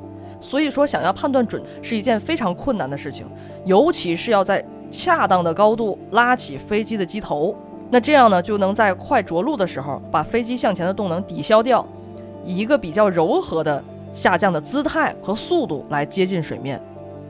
[0.43, 3.25] 所以说想要判断准是一件非常困难的事情，
[3.65, 7.57] 尤其是要在恰当的高度拉起飞机的机头，
[7.93, 11.85] 那这样呢，就能在快着陆的时候把飞机向前的动能抵消掉，
[12.45, 16.81] 以一个比较柔和的下降的姿态和速度来接近水面。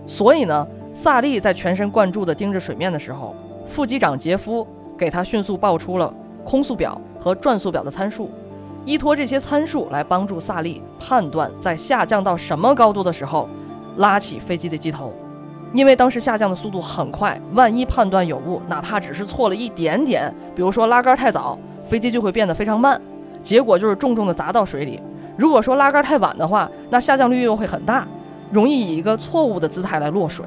[0.07, 3.35] 所以呢，萨利在全神贯注地盯着水面的时候，
[3.67, 4.67] 副机长杰夫
[4.99, 6.13] 给他迅速报出了
[6.45, 8.31] 空速表和转速表的参数，
[8.85, 13.49] 依托这些参数来帮助萨利判断在下降到什么高度的时候
[13.97, 15.11] 拉起飞机的机头。
[15.73, 23.01] 因为当时下降的速度很快，万一判断有误，哪怕只是错了一点点，比如说拉杆太早，飞机就会变得非常慢，
[23.43, 25.01] 结果就是重重的砸到水里。
[25.37, 28.07] 如果说拉杆太晚的话，那下降率又会很大，
[28.51, 30.45] 容易以一个错误的姿态来落水。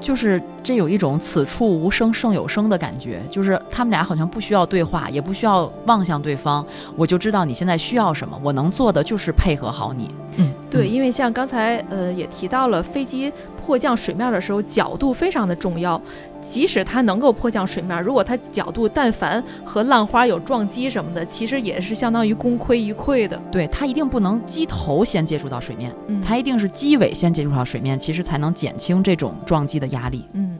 [0.00, 10.10] 就是这有一种此处无声胜有声的感觉，就是他们俩好像不需要对话，也不需要望向对方，我就知道你现在需要什么，我能做的就是配合好你。
[10.38, 13.32] 嗯，对，因为像刚才呃也提到了，飞机
[13.64, 16.00] 迫降水面的时候角度非常的重要。
[16.44, 23.40] 即使它能够迫降水面，如果它角度但凡和浪花有撞击什么的，其实也是相当于功亏一篑的。
[23.52, 30.26] 对，它一定不能机头先接触到水面，嗯它一定是机尾先接触到水面，其实才能减轻这种撞击的压力。
[30.32, 30.58] 嗯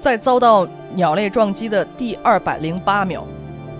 [0.00, 3.22] 在遭到鸟类撞击的第二百零八秒，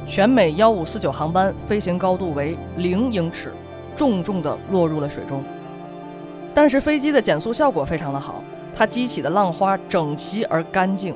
[0.07, 3.51] 全美幺五四九航班飞行高度为零英尺，
[3.97, 5.43] 重重地落入了水中。
[6.53, 8.45] 但是飞机的减速效果非常的好，
[8.77, 11.15] 它激起的浪花整齐而干净。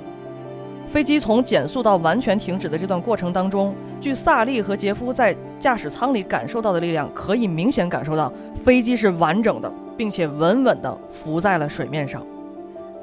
[0.88, 8.32] 飞机从减速到完全停止的这段过程当中，据萨利和杰夫在驾驶舱里感受到的力量，可以明显感受到
[8.64, 12.22] 飞机是完整的，并且稳稳地浮在了水面上。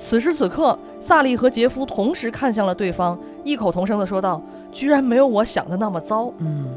[0.04, 4.42] 此时此刻，萨利和杰夫同时看向了对方，异口同声地说道
[4.74, 6.68] ：“居然没有我想的那么糟。”嗯，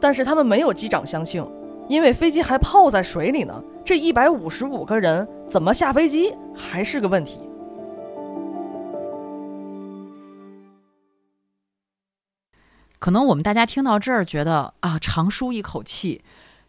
[0.00, 1.44] 但是他们没有机长相信，
[1.88, 3.62] 因为飞机还泡在水里呢。
[3.84, 7.40] 这一百五十五个人怎么下飞机还是个问题。
[12.98, 16.22] 可能我们大家听到这儿觉得啊，长舒一口气，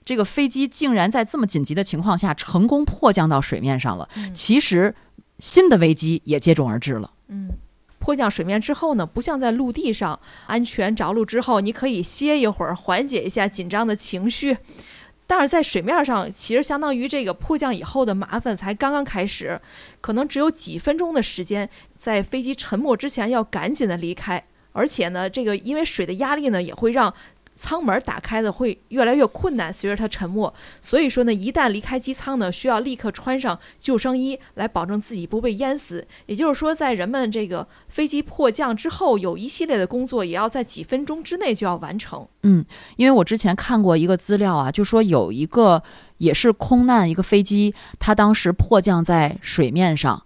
[0.05, 4.07] 这个飞机竟然在这么紧急的情况下成功迫降到水面上了。
[4.33, 4.95] 其实
[5.39, 7.11] 新的危机也接踵而至了。
[7.29, 7.49] 嗯，
[7.97, 14.57] 迫降水面之后呢，不像在陆地上安全着陆之后，你可以歇一会儿，缓解一下紧张的情绪。
[15.25, 19.61] 但是在水面上，其实相当于这个迫降以后的麻烦才刚刚开始，
[20.01, 24.43] 可能只有几分钟的时间，在飞机沉没之前要赶紧的离开。
[24.71, 27.13] 而且呢，这个因为水的压力呢，也会让
[27.59, 30.51] 舱门打开的会越来越困难，随着它沉没。
[30.79, 36.07] 所以说呢，一旦离开机舱呢，需要立刻穿上救生衣来保证自己不被淹死。
[36.25, 42.25] 也就是说，在人们这个飞机迫降之后，有一系列的工作也要在几分钟之内就要完成。
[42.43, 42.63] 嗯，
[42.95, 45.83] 因为我之前看过一个资料啊，就说有一个
[46.19, 50.23] 也是空难一个飞机，它当时迫降在水面上。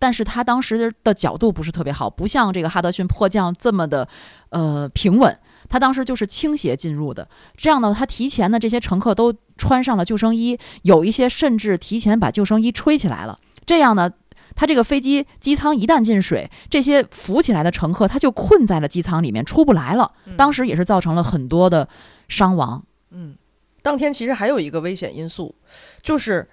[0.00, 4.08] 但是它当时的角度不是特别好，不像这个哈德逊迫降这么的，
[4.50, 5.36] 呃平稳。
[5.68, 13.38] 它当时就是倾斜进入的，这样呢，他提前呢这些乘客都穿上了救生衣，有一些甚至提前把救生衣吹起来了。
[13.66, 14.10] 这样呢，
[14.54, 20.12] 他这个飞机机舱一旦进水，这些浮起来的乘客他就困在了机舱里面出不来了。
[20.36, 21.88] 当时也是造成了很多的
[22.28, 22.82] 伤亡。
[23.10, 23.36] 嗯，
[23.82, 25.54] 当天其实还有一个危险因素，
[26.02, 26.48] 就是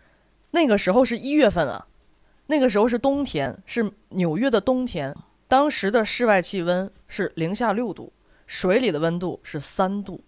[0.51, 1.86] 那个时候是一月份啊。
[2.47, 5.15] 那个时候是冬天，是纽约的冬天。
[5.47, 8.13] 当时的室外气温是零下六度，
[8.45, 10.23] 水里的温度是三度，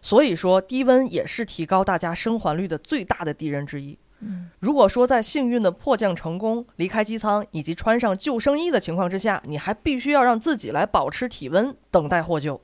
[0.00, 3.98] 所以说低温也是提高大家生还率的最大的敌人之一。
[4.20, 12.60] 嗯，如果说在幸运的迫降成功、离开机舱以及穿上救生衣的情况之下，你还必须要让自己来保持体温，等待获救。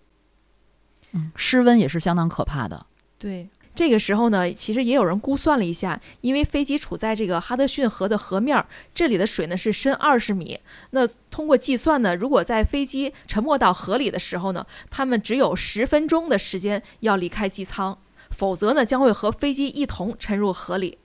[1.12, 2.87] 嗯，失温也是相当可怕的。
[3.16, 3.49] 对。
[3.77, 10.59] 这个时候呢，其实也有人估算了一下，因为飞机处在这个哈德逊河的河面，这里的水呢是深二十米。
[10.91, 17.99] 那通过计算呢，如果在飞机沉没到河里的时候呢，他们只有十分钟的时间要离开机舱，
[18.31, 20.99] 否则呢将会和飞机一同沉入河里。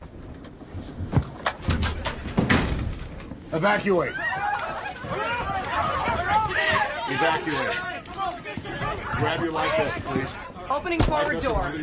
[3.52, 4.14] Evacuate.
[7.10, 7.76] Evacuate.
[9.12, 10.51] Grab your life vest, please.
[10.72, 11.74] Opening forward door.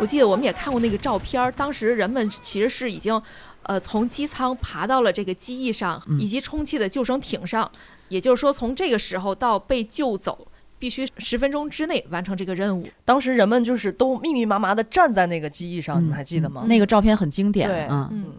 [0.00, 3.20] 我记得我们也看过那个照片儿，当时人们其实是已经，
[3.64, 7.70] 呃，从机舱爬到了这个机翼上，以及充气的救生艇上。
[8.08, 12.88] 也就是说，从这个时候到被救走，必须十分钟之内完成这个任务。
[13.04, 16.64] 当时人们就是都密密麻麻的站在那个机翼上，你们还记得吗？
[16.66, 17.68] 那个照片很经典。
[17.68, 18.32] 对，嗯，嗯，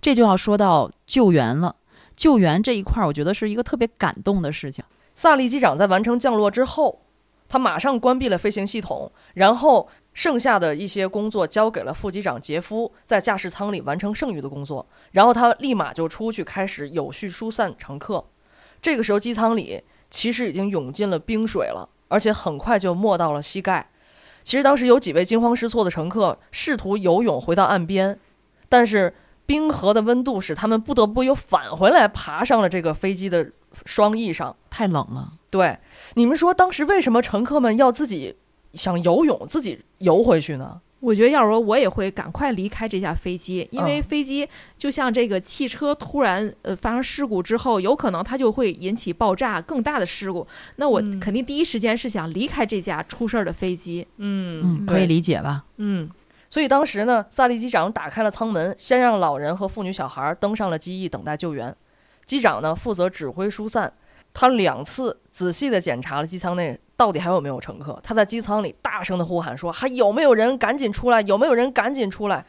[0.00, 1.74] 这就要说到救援了。
[2.14, 4.82] 救援这一块儿，我觉得是一个特别感动的事情。
[5.14, 7.00] 萨利机长在完成降落之后，
[7.48, 14.84] 他马上关闭了飞行系统，然后剩下的一些工作交给了副机长杰夫，在驾驶舱里完成剩余的工作。
[15.12, 18.24] 然后他立马就出去开始有序疏散乘客。
[18.80, 23.90] 这个时候，机舱里其实已经涌进了冰水了，而且很快就没到了膝盖。
[24.42, 28.18] 其实当时有几位惊慌失措的乘客试图游泳回到岸边，
[28.70, 33.50] 但是冰河的温度使他们不得不又返回来，爬上了这个飞机的
[33.84, 34.56] 双翼上。
[34.70, 35.34] 太冷了。
[35.50, 35.78] 对，
[36.14, 38.34] 你们说当时为什么乘客们要自己
[38.76, 40.80] 想游泳，自己游回去呢？
[40.98, 50.44] 我觉得要是说我也会赶快离开这架飞机，因为嗯飞机就像这个汽车突然呃发生事故之后，有可能它就会引起爆炸更大的事故。
[50.76, 54.06] 那我嗯肯定第一时间是想离开这架出事儿的飞机。
[54.16, 55.64] 嗯嗯，可以理解吧？
[55.76, 56.10] 嗯，
[56.48, 61.76] 所以当时呢，萨利机长打开了舱门，先让老人和妇女小孩登上了机翼，等待救援。
[62.24, 63.92] 机长呢负责指挥疏散，
[64.32, 67.98] 他两次仔细的检查了机舱内到底还有没有乘客。
[68.02, 70.56] 他在机舱里大声地呼喊说：“还有没有人？
[70.58, 71.20] 赶紧出来！
[71.22, 71.70] 有没有人？
[71.72, 72.44] 赶紧出来！”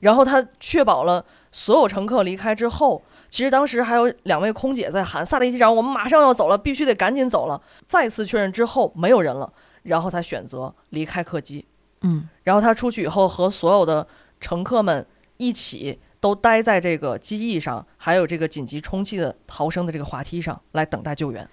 [0.00, 3.00] 然后他确保了所有乘客离开之后，
[3.30, 9.52] 其实当时还有两位空姐在喊：“萨利机长，我们马上要走了，必须得赶紧走了。”再次确认之后，没有人了，
[9.84, 11.64] 然后他选择离开客机。
[12.00, 14.04] 嗯，然后他出去以后，和所有的
[14.40, 21.48] 乘客们一起都待在这个机翼上，还有这个紧急充气的逃生的这个滑梯上来等待救援。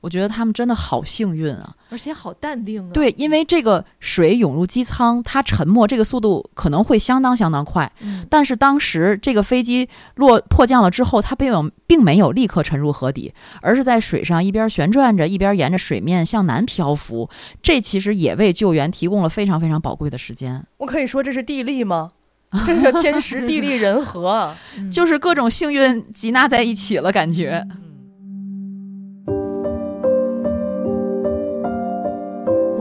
[0.00, 1.74] 我觉得他们真的好幸运啊！
[1.90, 2.90] 而且好淡定啊。
[2.92, 17.28] 对，因为这个水涌入机舱，它沉没这个速度可能会相当相当快，嗯但是当时这个飞机落迫降了之后，它并有并没有立刻沉入河底，而是在水上一边旋转着，一边沿着水面向南漂浮。
[17.62, 22.10] 这其实也为救援提供了非常非常宝贵的时间，我可以说这是地利吗？
[22.66, 24.52] 这是天时地利人和
[24.90, 27.64] 就是各种幸运集纳在一起了，感觉。
[27.68, 27.89] 我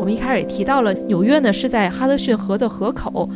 [0.10, 3.30] 们一开始也提到了，纽约呢是在哈德逊河的河口。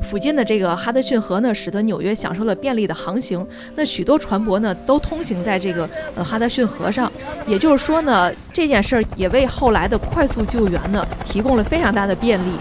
[0.00, 3.46] 附近的这个哈德逊河呢，使得纽约享受了便利的航行。
[3.74, 7.12] 那许多船舶呢，都通行在这个呃哈德逊河上。
[7.46, 12.52] 也就是说呢，这件事儿也为后来的快速救援呢，提供了非常大的便利。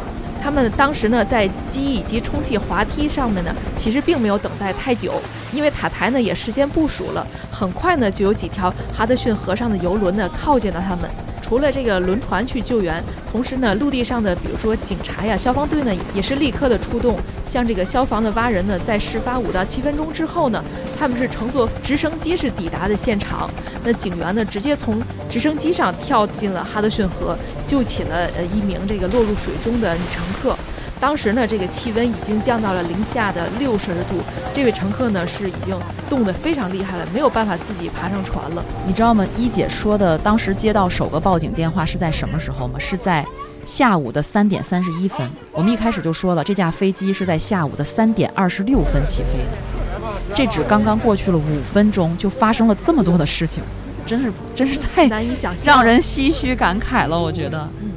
[0.42, 5.14] 他们当时呢，在机翼以及充气滑梯上面呢，其实并没有等待太久，
[5.54, 11.10] 因为塔台呢也事先部署了，很快呢就有几条哈德逊河上的游轮呢靠近了他们。
[11.44, 17.20] 除了这个轮船去救援，同时呢，陆地上的比如说警察呀、消防队呢，也是立刻的出动。
[17.46, 20.64] 像这个消防的蛙人呢，在事发五到七分钟之后呢，
[20.98, 23.50] 他们是乘坐直升机是抵达的现场。
[23.84, 30.58] 那警员呢，直接从直升机上跳进了哈德逊河，救起了呃一名这个落入水中的女乘客。
[31.04, 34.22] 当时呢，这个气温已经降到了零下的六摄氏度，
[34.54, 35.78] 这位乘客呢是已经
[36.10, 38.64] 冻得非常厉害了，没有办法自己爬上船了。
[38.88, 39.28] 你知道吗？
[39.38, 42.80] 一姐说的，当时接到首个报警电话是在什么时候吗？
[42.80, 43.26] 是在
[43.66, 45.30] 下午的三点三十一分。
[45.52, 53.62] 我们一开始就说了，这架飞机是在下午的三点二十六分起飞的，这只刚刚过去了五分钟，就发生了这么多的事情，
[54.06, 57.20] 真是真是太难以想象，让人唏嘘感慨了。
[57.20, 57.92] 我觉得，嗯，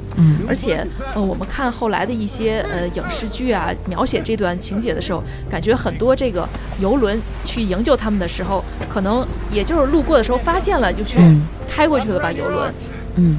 [0.47, 6.47] 而且呃，我们看后来的一些呃影视剧啊，描写这段情节的时候，感觉很多这个
[6.79, 11.41] 游轮去营救他们的时候，可能也就是路过的时候发现了，就去嗯。
[11.69, 12.73] 开过去了吧游轮。
[13.17, 13.37] 嗯，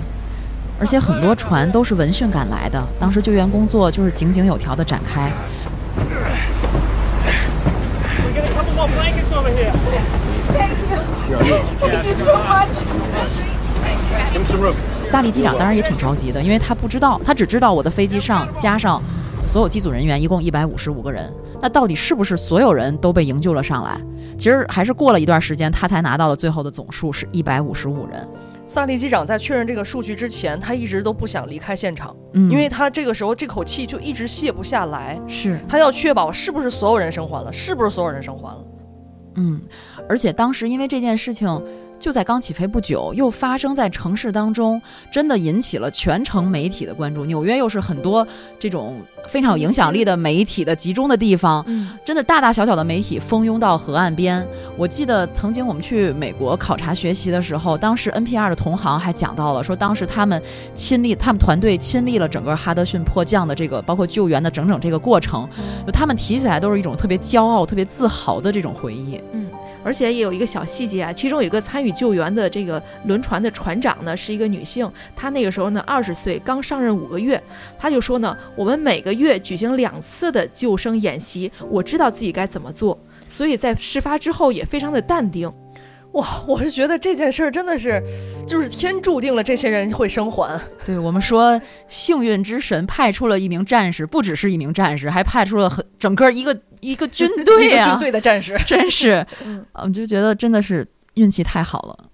[0.78, 5.32] 而且很多船都是闻讯赶来的，当时救援工作就是井井有条的展开。
[15.10, 19.02] 萨利机长当然也挺着急的，因为他不知道，他只知道我的飞机上加上
[19.46, 23.98] 所有机组人员一共一百五十五个人，那到底是不是所有人都被营救了上来？
[24.36, 28.26] 其实还是过了一段时间，他才拿到了最后的总数是一百五十五人。
[28.66, 38.64] 萨利机长在确认这个数据之前，他一直都不想离开现场，嗯因为他这个时候这口气就一直泄不下来，是他要确保是不是所有人生还了，是不是所有人生还了。
[39.36, 39.60] 嗯，
[40.06, 41.48] 而且当时因为这件事情
[41.98, 44.80] 就在刚起飞不久，又发生在城市当中，
[45.10, 47.24] 真的引起了全城媒体的关注。
[47.24, 48.26] 纽约又是很多
[48.58, 54.46] 这种非常有影响力的媒体的集中的地方，嗯，真的大大小小的媒体蜂拥到河岸边。
[54.76, 60.40] 我记得曾经我们去美国考察学习的时候，当时 NPR 的同行还讲到了，说当时他们
[60.74, 65.48] 亲历，他们团队亲历了整个哈德逊迫降的这个，包括救援的整整这个过程，
[65.84, 69.20] 就他们提起来都是一种特别骄傲、特别自豪的这种回忆。
[69.32, 69.46] 嗯，
[69.84, 77.42] 而且也有一个小细节啊，其中有一个参与救援的这个轮船的船长呢，是一个女性，她那个时候呢二十岁，刚上任五个月，
[77.78, 85.52] 她就说呢，我们每个月举行两次的救生演习，我知道自己该怎么做，所以在事发之后也非常的淡定。
[86.18, 88.02] 哇，我是觉得这件事儿真的是，
[88.46, 90.60] 就是天注定了这些人会生还。
[90.84, 102.06] 对我们说，幸运之神派出了一名战士，不只是一名战士，还派出了很整个一个一个军队一个啊，军队的战士， 真是，嗯我就觉得真的是运气太好了。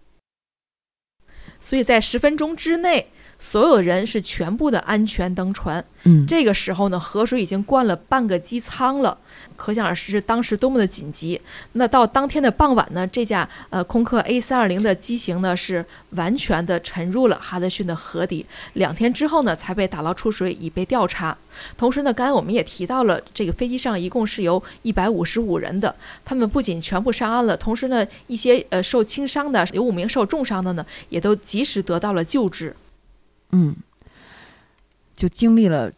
[1.58, 5.82] 所以在十分钟之内，所有人是全部的安全登船。
[6.02, 9.16] 嗯，这个时候呢，河水已经灌了半个机舱了，
[9.56, 11.40] 可想而知当时多么的紧急。
[11.72, 18.44] 那到当天的傍晚呢，这架呃空客 A 三二零的机型呢是完全的沉入了哈德逊的河底，
[18.74, 21.36] 两天之后呢才被打捞出水以被调查。
[21.76, 25.94] 同时呢，刚才我们也提到了，这个飞机上一共是有一百五十五人的，
[26.24, 32.74] 他们不仅全部上岸了，同时呢，一些呃受轻伤的，有五名受重伤的呢，也都及时得到了救治。
[33.52, 33.76] 嗯，
[35.14, 35.92] 就经历了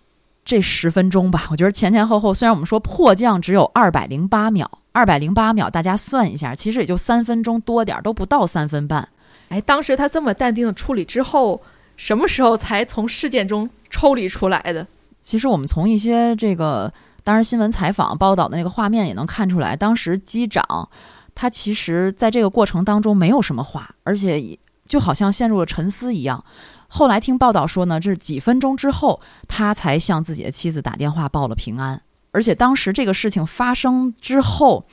[0.46, 1.48] 这十分钟吧。
[1.50, 9.06] 我觉得前前后后，虽然我们说迫降只有二百零八秒，二百零八秒，大家算一下，其实也就三分钟多点儿，都不到三分半。
[9.48, 11.60] 哎，当时他这么淡定的处理之后，
[11.96, 14.86] 什么时候才从事件中抽离出来的？
[15.20, 16.92] 其实我们从一些这个，
[17.24, 20.88] 当然新闻采访报道的那个画面也能看出来，当时机长
[21.34, 26.44] 他其实在这个过程当中没有什么话，而且就好像陷入了沉思一样。
[26.88, 32.02] 后来听报道说呢，这是几分钟之后，他才向自己的妻子打电话报了平安。
[32.30, 34.86] 而且当时这个事情发生之后，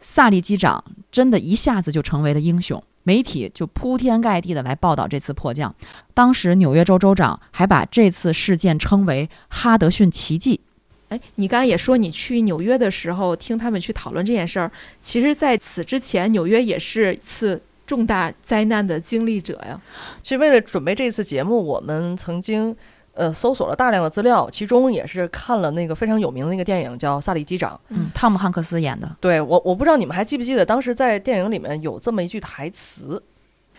[0.00, 5.74] 萨利机长真的一下子就成为了英雄，媒体就铺天盖地的来报道这次迫降。
[6.14, 10.60] 当时纽约州州长还把这次事件称为“哈德逊奇迹”。
[11.10, 17.62] 哎，你刚才也说你去纽约的时候听他们去讨论这件事儿，其实在此之前，纽约也是次
[17.92, 19.78] 重大灾难的经历者呀。
[20.22, 22.74] 其实为了准备这次节目，我们曾经
[23.12, 27.74] 呃搜索了大量的资料，其中也是看了那个非常有名的那个电影叫《萨利机长》。
[27.90, 29.14] 嗯，汤姆汉克斯演的。
[29.20, 33.22] 对我，我不知道你们还记不记得，当时在电影里面有这么一句台词，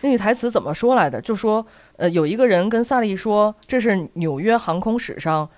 [0.02, 1.20] 那句台词怎么说来的？
[1.20, 5.48] 就说呃，有一个人跟萨利说，这是纽约航空史上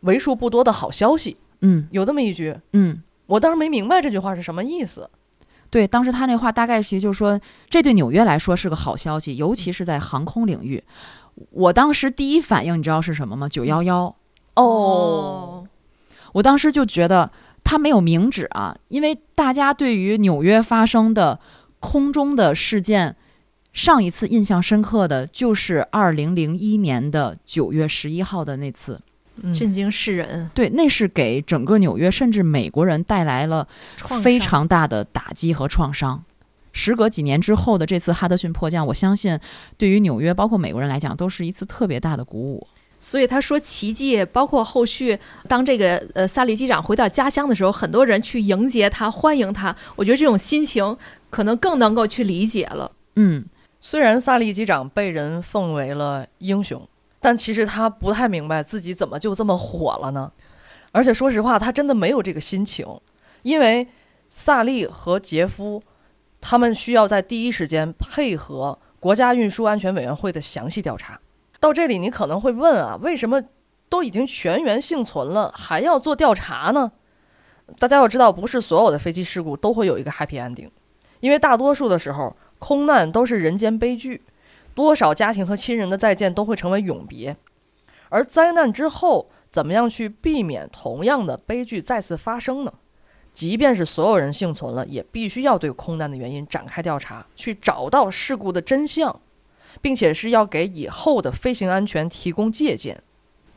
[0.00, 1.38] 为数不多的好消息。
[1.62, 5.08] 嗯有这么一句，嗯，我当时没明白这句话是什么意思。
[5.72, 10.84] 对，当时他那话大概其实就是说，这对纽约来说是个好消息，尤其是在航空领域。
[11.50, 13.48] 我当时第一反应你知道是什么吗？
[13.48, 14.14] 九幺幺。
[14.54, 15.66] 哦，
[16.34, 17.32] 我当时就觉得
[17.64, 21.40] 他没有明指啊，因为大家对于纽约发生的
[21.80, 23.16] 空中的事件，
[23.72, 29.00] 上一次印象深刻的就是二零零一年的九月十一号的那次。
[29.42, 33.66] 嗯震惊世人，对，那是给整个纽约甚至美国人带来了
[34.22, 36.22] 非常大的打击和创伤。
[36.72, 39.38] 时隔几年之后的这次哈德逊迫降，我相信
[39.76, 42.66] 对于纽约包括美国人来讲，都是一次特别大的鼓舞。
[42.98, 45.18] 所以他说奇迹，包括后续
[45.48, 49.74] 当这个呃萨利机长回到家乡的时候，很多人去迎接他、欢迎他。
[49.96, 50.96] 我觉得这种心情
[51.28, 52.92] 可能更能够去理解了。
[53.16, 53.44] 嗯，
[53.80, 56.88] 虽然萨利机长被人奉为了英雄，
[57.22, 60.32] 但其实他不太明白自己怎么就这么火了呢？
[60.90, 62.86] 而且说实话，他真的没有这个心情，
[63.42, 63.86] 因为
[64.28, 65.82] 萨利和杰夫
[66.40, 71.20] 他们需要在第一时间配合国家运输安全委员会的详细调查。
[71.60, 73.40] 到这里，你可能会问啊，为什么
[73.88, 76.90] 都已经全员幸存了，还要做调查呢？
[77.78, 80.68] 大家要知道，不是所有的飞机事故都会有一个 happy ending，
[81.20, 84.20] 因为大多数的时候，空难都是人间悲剧，
[84.74, 87.36] 多少家庭和亲人的再见都会成为永别。
[88.08, 92.72] 而灾难之后，怎么样去避免同样的悲剧再次发生呢？
[93.32, 99.18] 即便是所有人幸存了，也必须要对空难的原因展开调查，去找到事故的真相，
[99.80, 103.02] 并且是要给以后的飞行安全提供借鉴。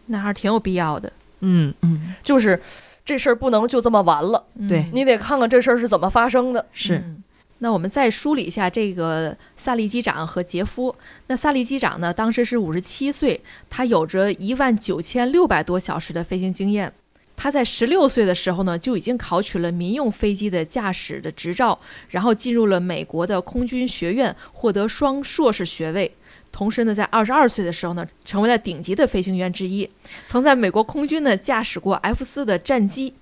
[0.06, 1.12] 那还是挺有必要的。
[1.42, 2.62] 嗯嗯，就是
[3.04, 6.66] 这事儿不能就这么完了，对，你得看看这事儿是怎么发生的。
[6.72, 7.00] 是。
[7.00, 7.22] 嗯
[7.66, 10.96] 那我们再梳理一下这个萨利机长和杰夫。
[11.26, 13.42] 那萨利机长呢，当时是五十七岁，
[13.72, 16.94] 他有着一万九千六百多小时的飞行经验。
[17.36, 26.16] 他在十六岁的时候呢，就已经考取了民用飞机的驾驶的执照，然后进入了美国的空军学院，获得双硕士学位。
[26.52, 29.90] 同时呢，在二十二岁的时候呢，成为了顶级的飞行员之一，
[30.28, 33.16] 曾在美国空军呢驾驶过 F 四的战机。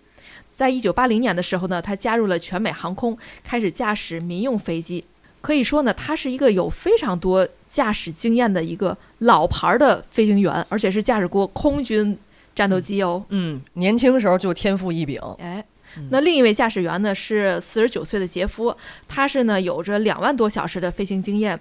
[0.55, 5.03] 在一九八零年的时候呢，他加入了全美航空，开始驾驶民用飞机。
[5.41, 12.17] 可以说呢，他是一个有非常多驾驶经验的一个老牌儿的飞行员，而且是驾驶过空军
[12.55, 13.25] 战斗机哦。
[13.29, 15.19] 嗯，年轻时候就天赋异禀。
[15.39, 15.61] 哎，
[16.09, 18.73] 那另一位驾驶员呢是四十九岁的杰夫，
[19.07, 21.59] 他是呢有着两万多小时的飞行经验，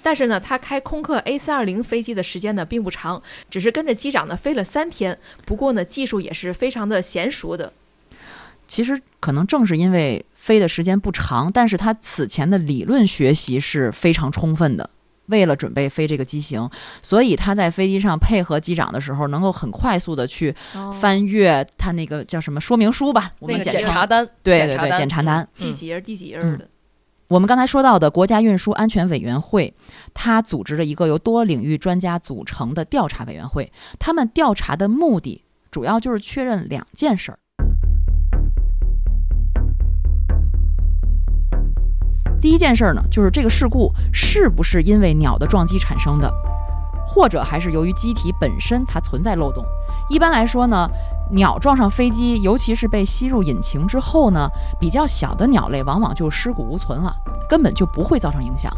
[0.00, 3.20] 但是呢，他开空客 A 三二零飞机的时间呢并不长，
[3.50, 5.18] 只是跟着机长呢飞了三天。
[5.44, 7.72] 不过呢，技术也是非常的娴熟的。
[8.66, 14.90] 其实可能正是因为飞的时间不长，但是他此前的理论学习是非常充分的。
[15.28, 16.68] 为了准备飞这个机型，
[17.00, 25.48] 所以他在飞机上配合机长的时候，能够很快速的去哦翻阅他那个叫什么说明书吧，我那个们检查单，对对对检查单。
[25.56, 26.68] 第几页儿第几页的，
[27.28, 29.72] 我们刚才说到的国家运输安全委员会，
[30.12, 33.72] 它组织了一个由多领域专家组成的调查委员会。
[33.98, 37.38] 他们调查的目的主要就是确认两件事儿。
[42.44, 46.30] 第一件事儿呢，就是这个事故是不是因为鸟的撞击产生的，
[47.06, 49.64] 或者还是由于机体本身它存在漏洞。
[50.10, 50.86] 一般来说呢，
[51.30, 54.46] 鸟撞上飞机，尤其是被吸入引擎之后呢，
[54.78, 57.16] 比较小的鸟类往往就尸骨无存了，
[57.48, 58.70] 根本就不会造成影响。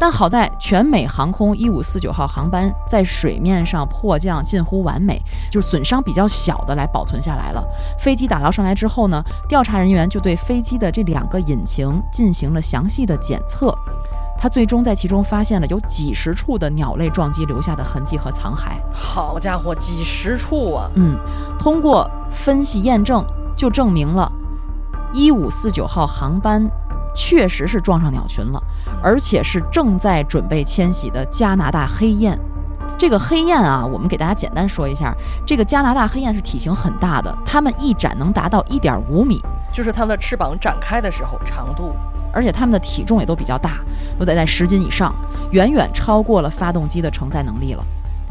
[0.00, 5.20] 但好在全美航空一五四九号航班在水面上迫降近乎完美，
[5.50, 7.64] 就是损伤比较小的来保存下来了。
[7.98, 13.76] 飞机打捞上来之后呢，调查人员就对飞机的这两个引擎进行了详细的检测。
[14.40, 18.78] 他最终在其中发现了有几十处的鸟类撞击留下的痕迹和残骸。
[18.92, 20.88] 好家伙，几十处啊！
[20.94, 21.18] 嗯，
[21.58, 23.26] 通过分析验证，
[23.56, 24.30] 就证明了
[25.12, 26.70] 一五四九号航班
[27.18, 28.62] 确实是撞上鸟群了，
[29.02, 32.38] 而且是正在准备迁徙的加拿大黑雁。
[32.96, 35.12] 这个黑雁啊，我们给大家简单说一下，
[35.44, 39.42] 这个加拿大黑雁是体型很大的，它们一展能达到一点五米，
[39.72, 41.92] 就是它的翅膀展开的时候长度。
[42.32, 43.80] 而且它们的体重也都比较大，
[44.16, 45.12] 都得在十斤以上，
[45.50, 47.84] 远远超过了发动机的承载能力了。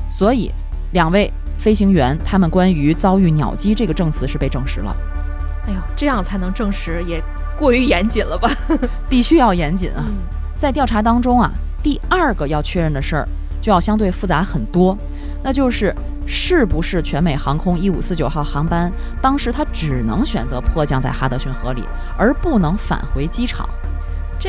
[0.10, 0.50] 所以，
[0.94, 4.96] 两位飞行员他们关于遭遇鸟击这个证词是被证实了。
[5.68, 7.22] 哎呦，这样才能证实，也
[7.58, 8.50] 过于严谨了吧？
[9.10, 10.06] 必须要严谨啊！
[10.08, 10.16] 嗯
[10.58, 11.52] 在调查当中啊，
[11.84, 13.28] 第二个要确认的事儿
[13.62, 14.98] 就要相对复杂很多，
[15.44, 15.96] 那就是
[16.26, 18.92] 是不是全美航空一五四九号航班
[19.22, 21.84] 当时它只能选择迫降在哈德逊河里，
[22.18, 23.70] 而不能返回机场。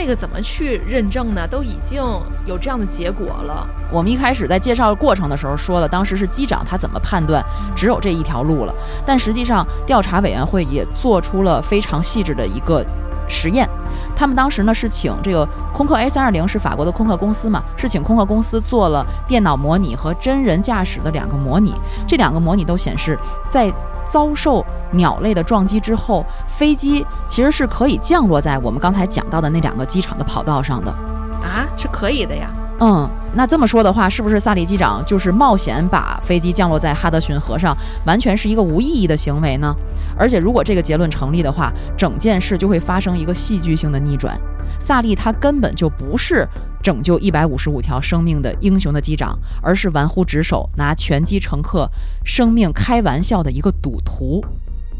[0.01, 1.45] 这个怎么去认证呢？
[1.45, 2.01] 都已经
[2.47, 3.67] 有这样的结果了。
[3.91, 7.45] 我们一开始在介绍过程的时候说了，当时是机长他怎么判断
[7.75, 8.73] 只有这一条路了，
[9.05, 12.87] 但实际上调查委员会也做出了非常细致的一个
[13.29, 13.69] 实验。
[14.15, 15.45] 他们当时呢是请这个
[15.75, 21.75] 空客 A 三二零是法国的空客公司嘛，是请空客公司做了电脑模拟和真人驾驶的两个模拟，
[22.07, 23.19] 这两个模拟都显示
[23.51, 23.69] 在。
[24.09, 30.91] 遭受鸟类的撞击之后，飞机其实是可以降落在我们刚才讲到的那两个机场的跑道上的。
[30.91, 32.51] 啊，是可以的呀。
[32.81, 39.75] 嗯，那这么说的话，是不是萨利机长就是冒险把飞机降落在哈德逊河上，完全是一个无意义的行为呢？
[40.17, 44.37] 而且，如果这个结论成立的话，整件事就会发生一个戏剧性的逆转。
[44.79, 46.47] 萨利他根本就不是
[46.89, 51.87] 拯救一百五十五条生命的英雄的机长，而是玩忽职守、拿全机乘客
[52.25, 54.43] 生命开玩笑的一个赌徒。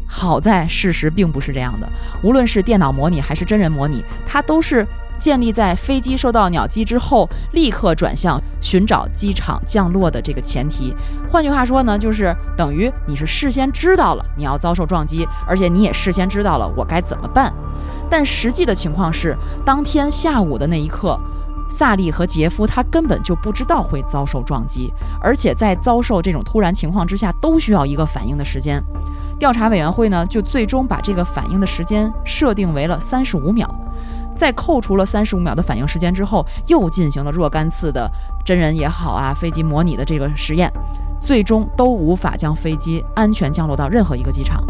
[0.07, 1.89] 好在事实并不是这样的，
[2.21, 4.85] 无论是电脑模拟还是真人模拟，它都是
[5.17, 10.93] 建立在飞机受到鸟击之后立刻转向寻找机场降落的这个前提。
[11.27, 17.51] 换句话说呢，就是等于你是事先知道了你要遭受撞击，而且你也事先知道了我该怎么办。
[18.11, 19.35] 但实际的情况是，
[19.65, 21.19] 当天下午的那一刻。
[21.69, 24.91] 萨利和杰夫他根本就不知道会遭受撞击，
[25.21, 28.83] 而且在遭受这种突然情况之下，都需要一个反应的时间。
[29.37, 33.69] 调查委员会呢，就最终把这个反应的时间设定为了三十五秒。
[34.35, 38.09] 在扣除了三十五秒的反应时间之后，又进行了若干次的
[38.45, 40.71] 真人也好啊，飞机模拟的这个实验，
[41.19, 44.63] 最终都无法将飞机安全降落到任何一个机场。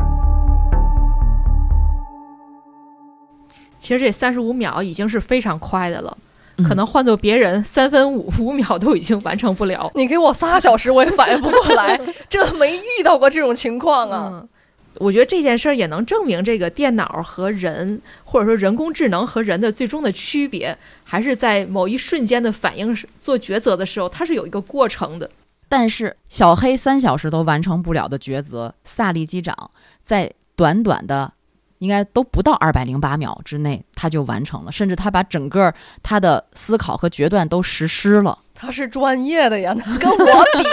[3.79, 6.17] 其实这三十五秒已经是非常快的了。
[6.60, 9.91] 嗯可能换做别人，三分五五秒都已经完成不了。
[9.95, 11.99] 你给我仨小时，我也反应不过来，
[12.30, 14.30] 这没遇到过这种情况啊。
[14.34, 14.49] 嗯，
[14.95, 25.30] 我觉得这件事儿也能证明，这个电脑和人，或者说人工智能和人的最终的区别，还是在某一瞬间的反应时做抉择的时候，它是有一个过程的。
[25.68, 31.34] 但是小黑三小时都完成不了的抉择，萨利机长在短短的。
[31.80, 35.73] 应该都不到二百零八秒之内，他就完成了，甚至他把整个
[36.03, 38.38] 他的思考和决断都实施了。
[38.53, 40.63] 他是专业的呀，跟我比。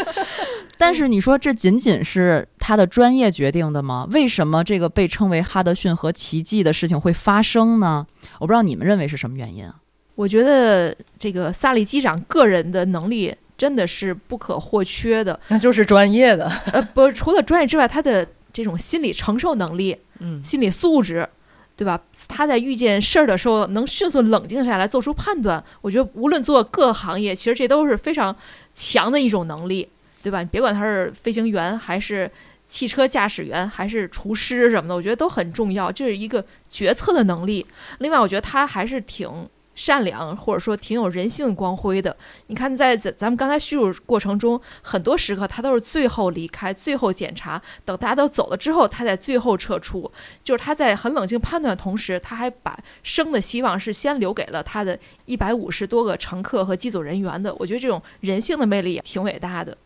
[0.78, 4.06] 但是你说这仅仅是他的专业决定的吗？
[4.10, 8.06] 为什么这个被称为哈德逊和奇迹的事情会发生呢？
[8.38, 9.76] 我不知道你们认为是什么原因啊？
[10.14, 16.50] 我觉得这个萨利机长个人的能力真的是不可或缺的，那就是专业的。
[16.72, 18.26] 呃，不，除了专业之外，他的
[18.56, 19.96] 这种心理承受能力。
[20.18, 21.28] 嗯，心理素质，
[21.76, 22.00] 对吧？
[22.26, 25.62] 他在遇见事儿的时候能迅速冷静下来，做出判断。
[25.82, 28.34] 我觉得无论做各行业，其实这都是非常
[28.74, 29.86] 强的一种能力，
[30.22, 30.40] 对吧？
[30.40, 32.30] 你别管他是飞行员还是
[32.66, 37.64] 汽车驾驶员还是厨师什么的，我觉得都很重要，这是一个决策的能力。
[37.98, 39.28] 另外，我觉得他还是挺
[39.76, 42.16] 善良，或者说挺有人性光辉的。
[42.48, 50.10] 你看在，咱咱们刚才叙述过程中，很多时刻他都是最后离开、最后检查，等大家都走了之后，他在最后撤出。
[50.42, 57.54] 就是他在很冷静判断的同时，他还把生的希望是先留给了他的一百五十多个乘客和机组人员的。
[57.56, 59.76] 我觉得这种人性的魅力也挺伟大的。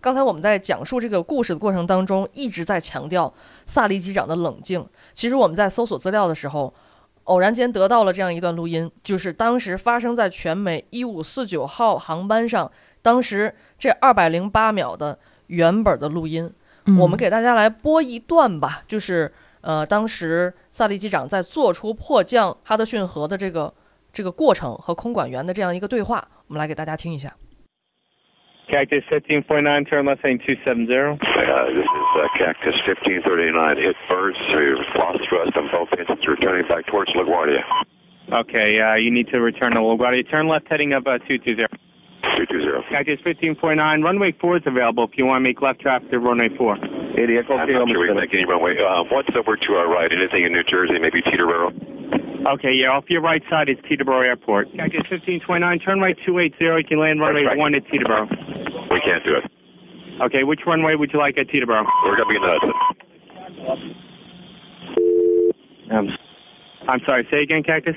[0.00, 3.32] 刚才我们在讲述这个故事的过程当中，一直在强调
[3.66, 4.86] 萨利机长的冷静。
[5.12, 6.72] 其实我们在搜索资料的时候，
[7.28, 12.70] 偶然间得到了这样一段录音，就是当时发生在全美一五四九号航班上，
[13.02, 15.18] 当时这二百零八秒的
[15.48, 16.52] 原本的录音。
[16.86, 23.72] 嗯我们给大家来播一段吧，就是呃，当时萨利机长在做出迫降哈德逊河的这个
[24.10, 27.30] 这个过程和空管员的这样一个对话，我们来给大家听一下。
[28.68, 30.92] Cactus 1549, turn left heading 270.
[30.92, 31.16] Uh,
[31.72, 33.80] this is uh, Cactus 1539.
[33.80, 34.36] Hit birds.
[34.52, 36.20] We've lost thrust on both engines.
[36.28, 37.64] Returning back towards LaGuardia.
[38.28, 40.28] Okay, uh, you need to return to LaGuardia.
[40.28, 41.64] Turn left heading up uh, 220.
[42.44, 42.92] 220.
[42.92, 46.52] Cactus 1549, runway 4 is available if you want to make left traffic to runway
[46.52, 46.76] 4.
[46.76, 48.76] I'm not sure we can make any runway.
[48.76, 50.12] Uh, what's over to our right?
[50.12, 51.00] Anything in New Jersey?
[51.00, 51.72] Maybe Teterboro?
[52.45, 54.67] Okay, yeah, off your right side is Teterboro Airport.
[54.75, 56.59] Cactus 1529, turn right 280.
[56.59, 57.71] You can land runway That's right.
[57.71, 58.27] 1 at Teterboro.
[58.91, 59.45] We can't do it.
[60.21, 61.85] Okay, which runway would you like at Teterboro?
[62.05, 62.73] We're going to be in the Hudson.
[65.91, 66.07] Um,
[66.87, 67.95] I'm sorry, say again, Cactus?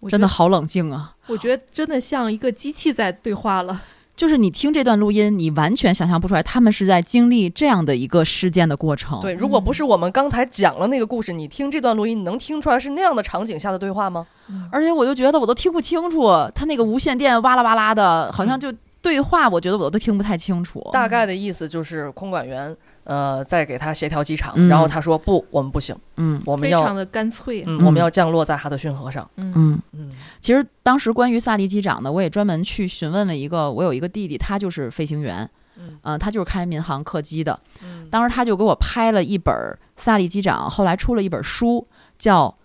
[0.00, 1.16] 我觉得真的好冷静啊！
[1.28, 3.82] 我觉得真的像一个机器在对话了。
[4.19, 9.17] 就是你听这段录音，你完全想象不出来他们是在经历这样的一个事件的过程。
[9.21, 14.27] 对，如果不是我们刚才讲了那个故事，你听这段录音，你能听出来是那样的场景下的对话吗？
[14.73, 18.69] 而且我就觉得我都听不清楚，他那个无线电哇啦哇啦的，好像就
[19.01, 20.85] 对话，我觉得我都听不太清楚。
[20.91, 22.75] 大概的意思就是空管员
[23.09, 27.63] 呃再给他协调机场，嗯然后他说不，我们不行，嗯我们要非常的干脆。
[27.65, 29.27] 嗯，我们要降落在哈德逊河上。
[29.37, 37.59] 嗯嗯，其实当时关于萨利机长呢，我也专门去询问了一个，我有一个弟弟，他就是飞行员，嗯呃，他就是开民航客机的。
[37.81, 39.53] 嗯当时他就给我拍了一本
[39.95, 41.87] 萨利机长后来出了一本书，
[42.19, 42.55] 叫《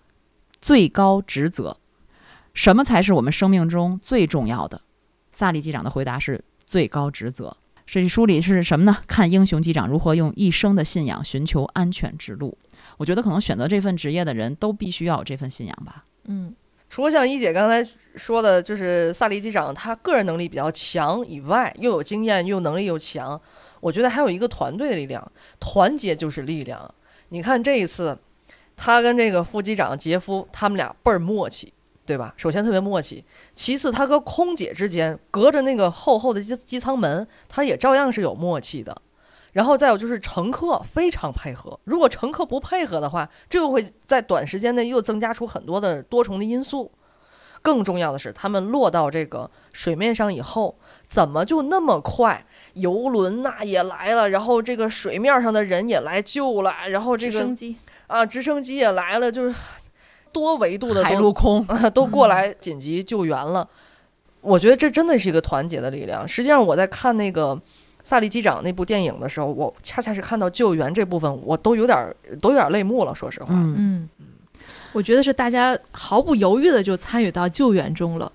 [0.61, 1.71] 最高职责》，
[2.53, 4.81] 什么才是我们生命中最重要的？
[5.31, 7.57] 萨利机长的回答是最高职责。
[7.85, 8.97] 这书里是什么呢？
[9.07, 12.57] 看英雄机长如何用一生的信仰寻求安全之路。
[12.97, 16.03] 我觉得可能选择这份职业的人都必须要有这份信仰吧。
[16.25, 16.53] 嗯，
[16.89, 23.39] 除了像一姐刚才说的，就是萨利机长他个人能力比较强以外，又有经验又能力又强，
[23.79, 26.93] 我觉得还有一个团队的力量，团结就是力量。
[27.29, 28.17] 你看这一次，
[28.75, 31.71] 他跟这个副机长杰夫他们俩倍儿默契，
[32.05, 32.33] 对吧？
[32.37, 38.95] 首先特别默契，其次他和空姐之间隔着那个厚厚的机机舱门，他也照样是有默契的。
[39.53, 46.91] 然后再有就是乘客非常配合，如果乘客不配合的话，这又会在短时间内又增加出很多的多重的因素。
[47.61, 50.77] 更重要的是，他们落到这个水面上以后，
[51.09, 52.45] 怎么就那么快？
[52.73, 57.75] 游轮呐、也来了，然后这个水面上的人也来救了，然后这个直升机
[58.07, 59.55] 啊，直升机也来了，就是
[60.35, 63.65] 多维度的海都陆空啊 都过来紧急救援了。
[64.41, 66.27] 我觉得这真的是一个团结的力量。
[66.27, 67.57] 实际上，我在看那个
[68.03, 73.15] 萨利机长那部电影的时候，我恰恰是看到救援这部分，我都有点儿都有点泪目了。
[73.15, 74.27] 说实话，嗯嗯，
[74.91, 78.29] 我觉得是大家毫不犹豫的就参与到救援中了，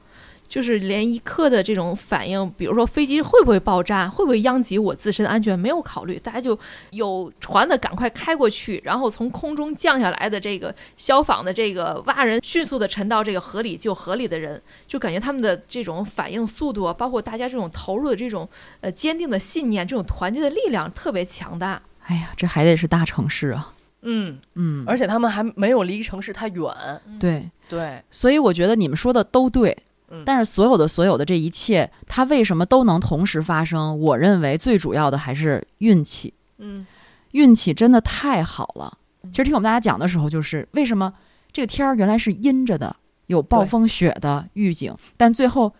[0.51, 6.59] 就是连一刻的这种反应，比如说飞机会不会爆炸，会不会殃及我自身安全，没有考虑，大家就
[6.90, 18.48] 有船的赶快开过去，然后从空中降下来的这个消防的这个蛙人，迅速的沉到这个河里救河里的人，就感觉他们的这种反应速度啊，包括大家这种投入的这种
[18.80, 21.80] 呃坚定的信念，这种团结的力量特别强大。
[22.07, 23.72] 哎呀，这还得是大城市啊。
[24.03, 26.74] 嗯嗯，而且他们还没有离城市太远。
[27.20, 29.76] 对对，所以我觉得你们说的都对。
[30.11, 33.98] 嗯但是所有的所有的这一切，它为什么都能同时发生？
[34.00, 36.34] 我认为最主要的还是运气。
[36.58, 36.86] 嗯，
[37.30, 38.98] 运气真的太好了。
[39.30, 41.12] 其实听我们大家讲的时候，就是为什么
[41.52, 42.96] 这个天儿原来是阴着的，
[43.26, 45.72] 有暴风雪的预警，但最后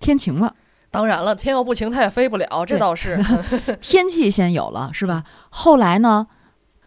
[0.00, 0.54] 天晴了。
[0.90, 3.18] 当然了，天要不晴，它也飞不了，这倒是。
[3.80, 5.24] 天气先有了，是吧？
[5.50, 6.26] 后来呢，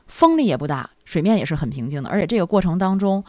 [0.08, 3.24] 风力也不大，水面也是很平静的，而且这个过程当中，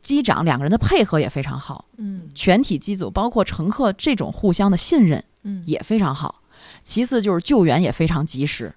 [0.00, 6.42] 机长两个人的配合也非常好，嗯全体机组包括乘客这种互相的信任嗯，也非常好。
[6.82, 8.72] 其次就是救援也非常及时，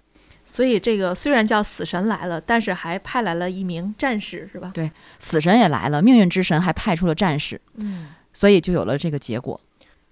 [0.46, 4.72] 所以这个虽然叫死神来了，但是还派来了一名战士，是吧？
[4.74, 9.60] 对，死神也来了，命运之神还派出了战士，嗯，所以就有了这个结果。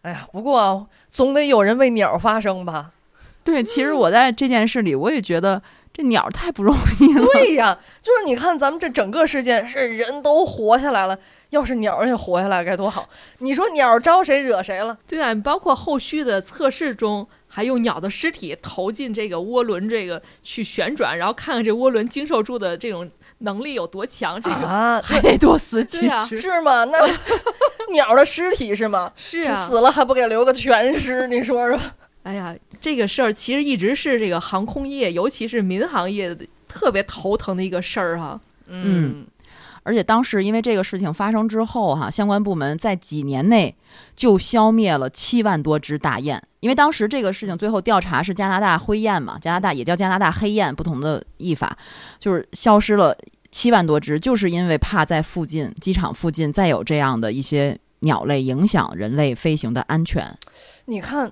[0.03, 2.91] 哎呀，不过总得有人为鸟发声吧？
[3.43, 5.62] 对，其实我在这件事里，我也觉得
[6.03, 7.25] 鸟太不容易了。
[7.33, 11.17] 对呀，就是你看咱们这整个事件是人都活下来了，
[11.49, 13.07] 要是鸟儿也活下来该多好！
[13.39, 14.97] 你说鸟儿招谁惹谁了？
[15.07, 24.41] 对啊，包括后续的测试中，还用鸟的尸体投进这个涡轮，这个去旋转，然后看看这涡轮经受住的这种能力有多强。
[24.41, 26.39] 这个、啊，还得多死几只。
[26.39, 26.85] 是吗？
[26.85, 26.99] 那
[27.93, 29.11] 鸟的尸体是吗？
[29.15, 31.27] 是啊，死了还不给留个全尸？
[31.27, 31.79] 你说说？
[32.24, 38.39] 哎呀，这个事儿其实一直是这个航空业，尤其是民航业的特别头疼的一个事儿哈。
[38.67, 39.26] 嗯，
[39.84, 43.76] 而且当时因为这个事情发生之后，哈，相关部门在几年内
[44.15, 46.41] 就消灭了七万多只大雁。
[46.59, 51.76] 因为当时这个事情最后调查是加拿大灰雁嘛，加拿大也叫加拿大黑雁，不同的译法，
[52.19, 53.17] 就是消失了
[53.49, 60.32] 七万多只，就是因为怕在附近机场附近再有这样的一些鸟类影响人类飞行的安全。
[60.86, 61.32] 你看，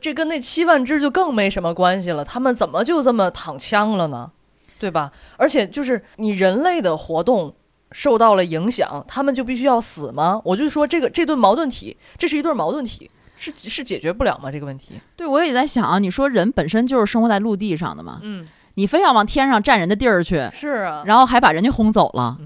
[0.00, 2.24] 这跟那七万只就更没什么关系了。
[2.24, 4.30] 他们怎么就这么躺枪了呢？
[4.78, 5.12] 对吧？
[5.36, 7.54] 而且就是你人类的活动
[7.92, 10.40] 受到了影响，他们就必须要死吗？
[10.42, 14.50] 我就说这个这对矛盾体，这是一对矛盾体，是是解决不了吗？
[14.50, 14.94] 这个问题？
[15.16, 22.38] 对，我也在想啊，你说人本身就是生活在陆地上的嘛，嗯，你非要往天上占人的地儿去，是啊，然后还把人家轰走了。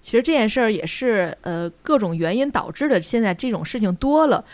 [0.00, 4.44] 其实这件事儿也是呃各种原因导致的，现在这种事情多了。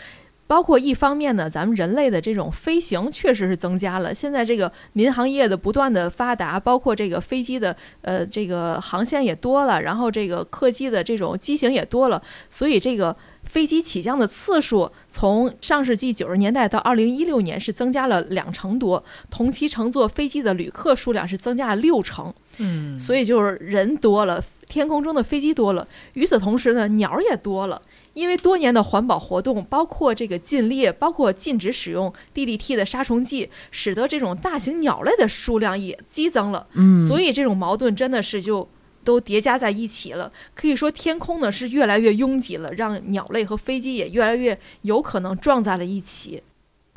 [0.49, 4.11] 包括一方面呢，咱们人类的这种飞行确实是增加了。
[4.11, 12.19] 现在这个民航业的不断的发达，包括这个飞机的呃这个航线也多了，然后这个客机的这种机型也多了，
[12.49, 22.33] 所以这个飞机起降的次数从上世纪九十年代到二零一六年是增加了两成多，同期乘坐飞机的旅客数量是增加了六成。
[22.57, 27.79] 嗯，所以就是人多了，天空中的飞机多了，与此同时呢，鸟儿也多了。
[28.13, 36.67] 因为多年的环保活动，包括这个禁猎，包括禁止使用 DDT 的杀虫剂，使得这种大型鸟类的数量也激增了。
[36.73, 38.67] 嗯，所以这种矛盾真的是就
[39.03, 40.31] 都叠加在一起了。
[40.53, 46.43] 可以说，天空呢是越来越拥挤了，让鸟类和飞机也越来越有可能撞在了一起。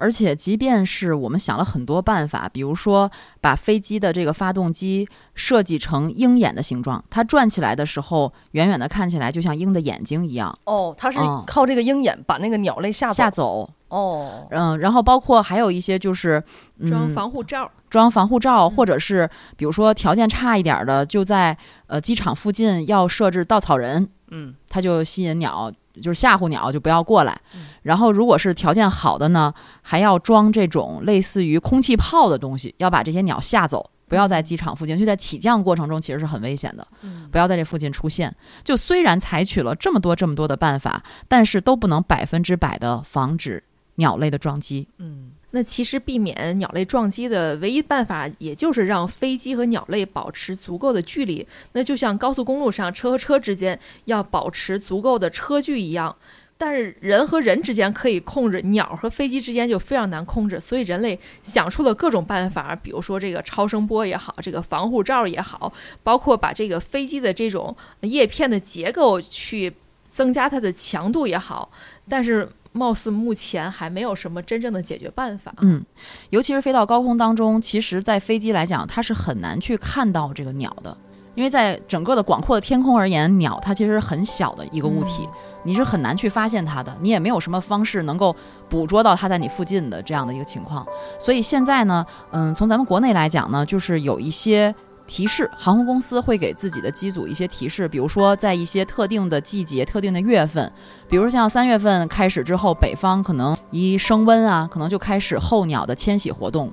[0.03, 3.09] 而且，即便是我们想了很多办法，比如说
[3.41, 10.53] 把飞机的这个发动机设计成鹰眼的形状，它转起来的时候，远远的看起来就像鹰的眼睛一样。
[10.65, 13.15] 哦，它是嗯靠这个鹰眼把那个鸟类吓走。
[13.15, 13.71] 吓走。
[13.87, 16.43] 哦，嗯，然后包括还有一些就是、
[16.79, 27.41] 嗯、装防护罩，装防护罩，或者是比如说条件差一点的，就在呃机场附近要设置稻草人，嗯，它就吸引鸟，就是吓唬鸟，就不要过来。
[27.55, 29.53] 嗯然后如果是条件好的呢，
[29.83, 33.91] 还要装这种类似于空气炮的东西，要把这些鸟吓走。
[34.09, 38.35] 不要在机场附近，就在起降过程中其实是很危险的，嗯不要在这附近出现。
[38.63, 43.63] 就虽然采取了这么多这么多的办法，但是都不能百分之百的防止
[43.95, 44.87] 鸟类的撞击。
[44.99, 51.47] 嗯，那其实避免鸟类撞击的唯一办法，也就是让飞机和鸟类保持足够的距离。
[51.73, 56.17] 那就像高速公路上车和车之间要保持足够的车距一样。
[56.59, 60.61] 但是人和人之间可以控制，鸟和飞机之间就非常难控制。
[60.61, 65.73] 所以人类想出了各种办法，比如说这个超声波也好，这个防护罩也好，
[66.05, 69.73] 包括把这个飞机的这种叶片的结构去
[70.09, 71.69] 增加它的强度也好。
[72.09, 75.53] 但是貌似目前还没有什么真正的解决办法。
[75.61, 75.85] 嗯，
[76.31, 80.97] 尤其是飞到高空当中，其实，在飞机来讲，它是很难去看到这个鸟的，
[81.35, 85.29] 因为在整个的广阔的天空而言，鸟它其实是很小的一个物体，
[85.65, 88.35] 你是很难去发现它的，你也没有什么方式能够
[88.69, 90.87] 捕捉到它在你附近的这样的一个情况。
[91.19, 94.75] 所以现在呢，嗯，从咱们国内来讲呢，就是有一些。
[95.13, 100.73] 提示，航空公司会给自己的机组一些提示，比如说在一些特定的季节、特定的月份，
[101.07, 106.73] 比如像三月份开始之后，北方可能一升温啊，可能就开始候鸟的迁徙活动，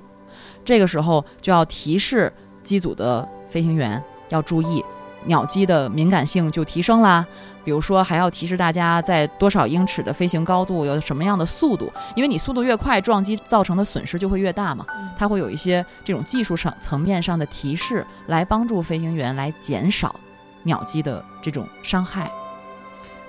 [0.64, 2.32] 这个时候就要提示
[2.62, 4.82] 机组的飞行员要注意，
[5.26, 7.26] 鸟机的敏感性就提升啦。
[7.64, 14.86] 比如说，还要提示大家在多少英尺的飞行高度有什么样的速度，因为你速度越快，撞击造成的损失就会越大嘛。
[15.16, 20.14] 它会有一些这种技术上层面上的提示，来帮助飞行员来减少
[20.62, 22.30] 鸟击的这种伤害。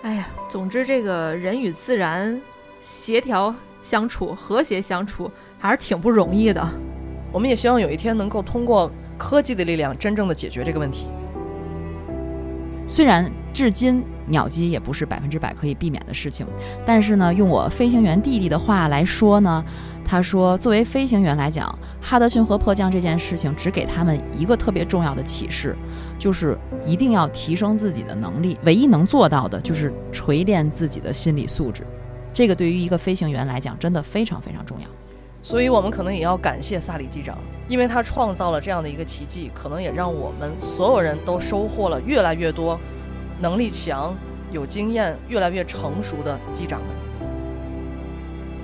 [0.04, 2.42] 哎呀，总之这个人与自然
[2.80, 5.30] 协调相处、和谐相处
[5.60, 6.68] 还是挺不容易的。
[7.32, 11.06] 我们也希望有一天能够通过科技的力量，真正的解决这个问题。
[12.88, 16.46] 虽然至今鸟击也不是百分之百可以避免的事情，
[16.86, 19.64] 但是呢，用我飞行员弟弟的话来说呢，
[20.04, 25.76] 他说，作为飞行员来讲，哈德逊河迫降这件事情只给他们一个特别重要的启示，
[26.20, 28.58] 就是一定要提升自己的能力。
[28.64, 31.86] 唯一能做到的就是锤炼自己的心理素质，
[32.34, 34.88] 这个对于一个飞行员来讲，真的非常非常重要。
[35.44, 37.36] 所以我们可能也要感谢萨里机长，
[37.68, 42.80] 因为他创造了这样的一个奇迹，可能也让我们所有人都收获了越来越多
[43.42, 44.16] 能力强、
[44.52, 46.90] 有经验、越来越成熟的机长们。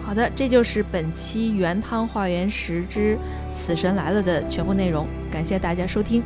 [0.06, 3.18] 好的，这就是本期《原汤化原石之
[3.50, 6.24] 死神来了》的全部内容，感谢大家收听。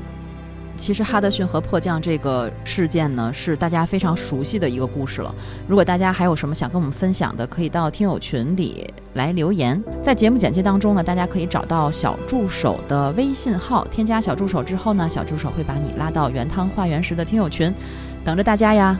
[0.77, 5.33] 其实哈德逊河迫降这个事件呢，是大家非常熟悉的一个故事了。
[5.67, 9.79] 如果大家还有什么想跟我们分享的，可以到听友群里来留言。
[10.01, 17.71] 在节目简介当中呢，大家可以找到小助手的微信号，添加小助手之后呢，小助手会把你拉到原汤化原石的听友群，
[18.23, 18.99] 等着大家呀。